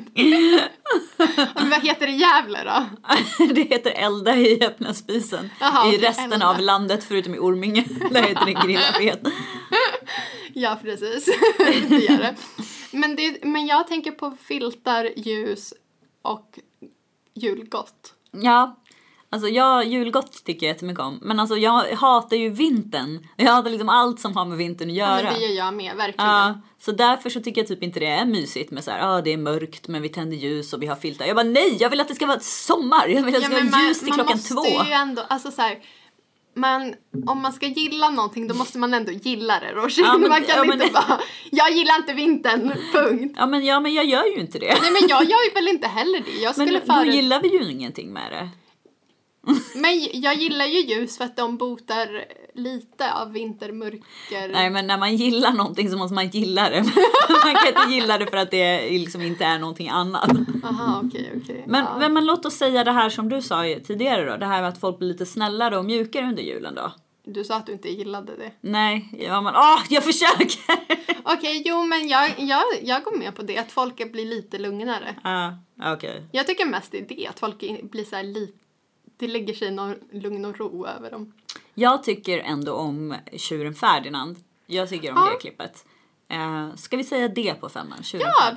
[1.54, 2.86] Vad heter det i Gävle då?
[3.54, 5.50] det heter elda i öppna spisen.
[5.60, 6.48] Jaha, I resten elda.
[6.48, 7.84] av landet förutom i Orminge.
[8.10, 9.32] Där heter det grilla ved.
[10.52, 11.24] Ja, precis.
[11.88, 12.34] det gör det.
[12.90, 13.44] Men, det.
[13.44, 15.74] men jag tänker på filtar, ljus
[16.22, 16.58] och
[17.34, 18.14] julgott.
[18.30, 18.81] Ja.
[19.32, 21.18] Alltså jag, julgott tycker jag jättemycket om.
[21.22, 23.26] Men alltså jag hatar ju vintern.
[23.36, 25.30] Jag hatar liksom allt som har med vintern att Ja, göra.
[25.30, 26.30] men det gör jag med, verkligen.
[26.30, 29.06] Ja, så därför så tycker jag typ inte det är mysigt med så här, ja
[29.18, 31.26] ah, det är mörkt men vi tänder ljus och vi har filtar.
[31.26, 33.08] Jag bara nej, jag vill att det ska vara sommar.
[33.08, 34.54] Jag vill att det ska vara ljus till klockan två.
[34.54, 35.78] måste ju ändå, alltså så här,
[36.56, 36.94] man,
[37.26, 40.02] om man ska gilla någonting då måste man ändå gilla det, Roshi.
[40.02, 41.20] Ja, men- man kan ja, men- inte bara,
[41.50, 43.34] jag gillar inte vintern, punkt.
[43.38, 44.76] Ja men, ja men jag gör ju inte det.
[44.82, 46.32] Nej men jag gör ju väl inte heller det.
[46.42, 47.08] Jag Men skulle då före...
[47.14, 48.48] gillar vi ju ingenting med det.
[49.74, 52.24] Men jag gillar ju ljus för att de botar
[52.54, 54.48] lite av vintermörker.
[54.52, 56.82] Nej men när man gillar någonting så måste man gilla det.
[57.44, 60.30] man kan inte gilla det för att det liksom inte är någonting annat.
[60.64, 61.64] Aha, okej, okej.
[61.66, 62.08] Men, ja.
[62.08, 64.36] men, låt oss säga det här som du sa tidigare då.
[64.36, 66.92] Det här med att folk blir lite snällare och mjukare under julen då.
[67.24, 68.52] Du sa att du inte gillade det.
[68.60, 70.58] Nej, ja men åh, jag försöker!
[71.24, 75.14] Okej, jo men jag, jag, jag går med på det, att folk blir lite lugnare.
[75.24, 75.58] Ja,
[75.92, 76.22] okej.
[76.32, 78.58] Jag tycker mest det är det, att folk blir så här lite,
[79.22, 81.32] det lägger sig någon lugn och ro över dem.
[81.74, 84.36] Jag tycker ändå om tjuren Ferdinand.
[84.66, 85.30] Jag tycker om Ja.
[85.32, 85.84] det klippet.
[86.28, 88.02] Eh, ska vi säga det på femman?
[88.02, 88.42] Tjuren Ja,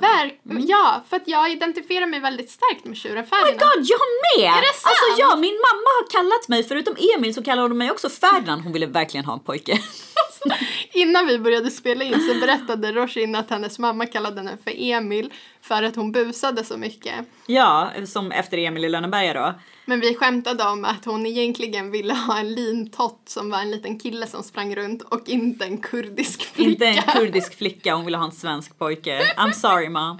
[0.56, 3.60] verk, ja, för att jag identifierar mig väldigt starkt med tjuren Oh my Ferdinand.
[3.60, 4.50] god, jag med!
[4.58, 4.94] Är det sant?
[5.02, 8.62] Alltså ja, min mamma har kallat mig, förutom Emil så kallade hon mig också Ferdinand.
[8.62, 9.72] Hon ville verkligen ha en pojke.
[10.92, 15.32] Innan vi började spela in så berättade Roshin att hennes mamma kallade henne för Emil
[15.60, 17.14] för att hon busade så mycket.
[17.46, 19.54] ja, som efter Emil i Lönneberga då.
[19.88, 23.98] Men vi skämtade om att hon egentligen ville ha en lintott som var en liten
[23.98, 26.70] kille som sprang runt och inte en kurdisk flicka.
[26.70, 29.20] Inte en kurdisk flicka, hon ville ha en svensk pojke.
[29.36, 30.18] I'm sorry mom.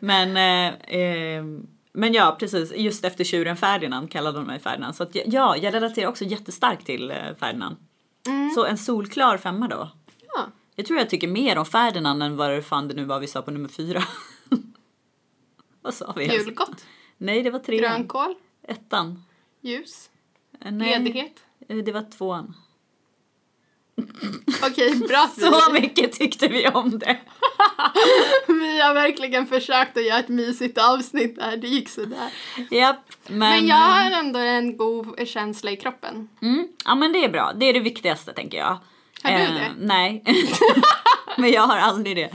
[0.00, 1.44] Men, eh, eh,
[1.92, 2.72] men ja, precis.
[2.76, 4.96] Just efter tjuren Ferdinand kallade hon mig Ferdinand.
[4.96, 7.16] Så att, ja, jag relaterar också jättestarkt till eh,
[8.26, 8.54] Ferdinand.
[8.54, 9.90] Så en solklar femma då.
[10.34, 10.46] Ja.
[10.74, 13.42] Jag tror jag tycker mer om Ferdinand än vad fan det nu var vi sa
[13.42, 14.02] på nummer fyra.
[15.82, 16.32] vad sa vi?
[16.32, 16.84] Julgott,
[17.18, 17.80] Nej, det var trean.
[17.82, 18.34] grönkål,
[18.68, 19.24] Ettan.
[19.60, 20.10] ljus,
[20.60, 21.32] Eh, Nej, ledighet.
[21.68, 22.54] eh, Det var tvåan.
[24.70, 27.18] Okej, bra Så mycket tyckte vi om det.
[28.48, 32.32] vi har verkligen försökt att göra ett mysigt avsnitt där, det gick sådär.
[32.70, 33.38] Japp, men...
[33.38, 36.28] Men jag har ändå en god känsla i kroppen.
[36.42, 38.78] Mm, ja men det är bra, det är det viktigaste tänker jag.
[39.22, 39.70] Har du Eh, det?
[39.78, 40.24] Nej.
[41.38, 42.30] men jag har aldrig det.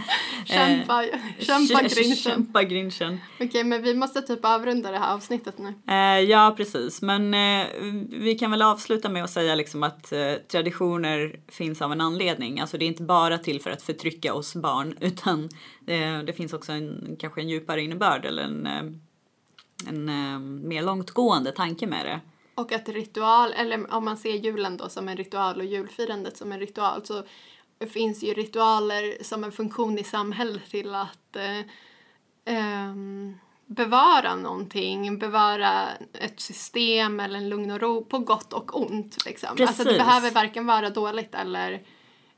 [0.46, 1.10] Kämpa, Eh,
[1.40, 2.16] kämpa kä- grinchen.
[2.16, 3.20] Kämpa grinchen.
[3.40, 5.74] Okej, men vi måste typ avrunda det här avsnittet nu.
[5.94, 7.02] Eh, ja, precis.
[7.02, 7.68] Men eh,
[8.10, 12.60] vi kan väl avsluta med att säga liksom att eh, traditioner finns av en anledning.
[12.60, 15.50] Alltså det är inte bara till för att förtrycka oss barn utan
[15.88, 18.84] eh, det finns också en, kanske en djupare innebörd eller en, eh,
[19.88, 22.20] en eh, mer långtgående tanke med det.
[22.56, 26.52] Och att ritual, eller om man ser julen då som en ritual och julfirandet som
[26.52, 27.24] en ritual så
[27.88, 31.62] finns ju ritualer som en funktion i samhället till att eh,
[32.46, 39.26] ehm, bevara någonting, bevara ett system eller en lugn och ro på gott och ont.
[39.26, 39.50] Liksom.
[39.50, 39.98] Alltså det Precis.
[39.98, 41.82] behöver varken vara dåligt eller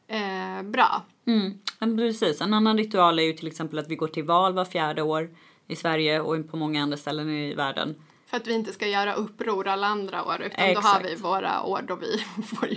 [0.07, 1.03] eh, bra.
[1.27, 2.41] Mm, men precis.
[2.41, 5.29] En annan ritual är ju till exempel att vi går till val var fjärde år
[5.71, 7.95] i Sverige och på många andra ställen i världen.
[8.27, 10.87] För att vi inte ska göra uppror alla andra år utan då Exakt.
[10.87, 12.69] har vi våra år då vi får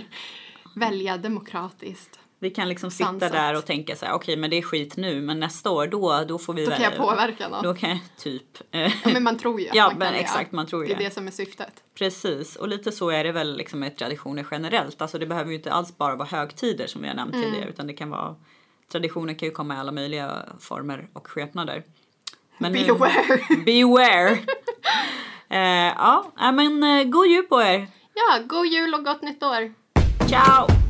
[0.75, 2.19] välja demokratiskt.
[2.39, 3.31] Vi kan liksom sitta Sansat.
[3.31, 6.23] där och tänka så här, okej men det är skit nu men nästa år då,
[6.27, 7.63] då får vi Då kan jag påverka något.
[7.63, 8.57] Då kan jag typ.
[8.71, 10.19] eh, Ja, men man tror ju att Ja, man kan men det.
[10.19, 11.03] exakt, man tror ju Det är det.
[11.03, 11.83] det som är syftet.
[11.97, 15.01] Precis, och lite så är det väl liksom med traditioner generellt.
[15.01, 17.45] Alltså det behöver ju inte alls bara vara högtider som vi har nämnt Mm.
[17.51, 18.35] tidigare utan det kan vara
[18.91, 21.83] Traditioner kan ju komma i alla möjliga former och skepnader.
[22.57, 23.39] Men nu- Beware.
[23.65, 24.31] beware!
[25.49, 27.87] eh, ja, men eh, god jul på er!
[28.15, 29.71] Ja, god jul och gott nytt år!
[30.29, 30.84] Ciao!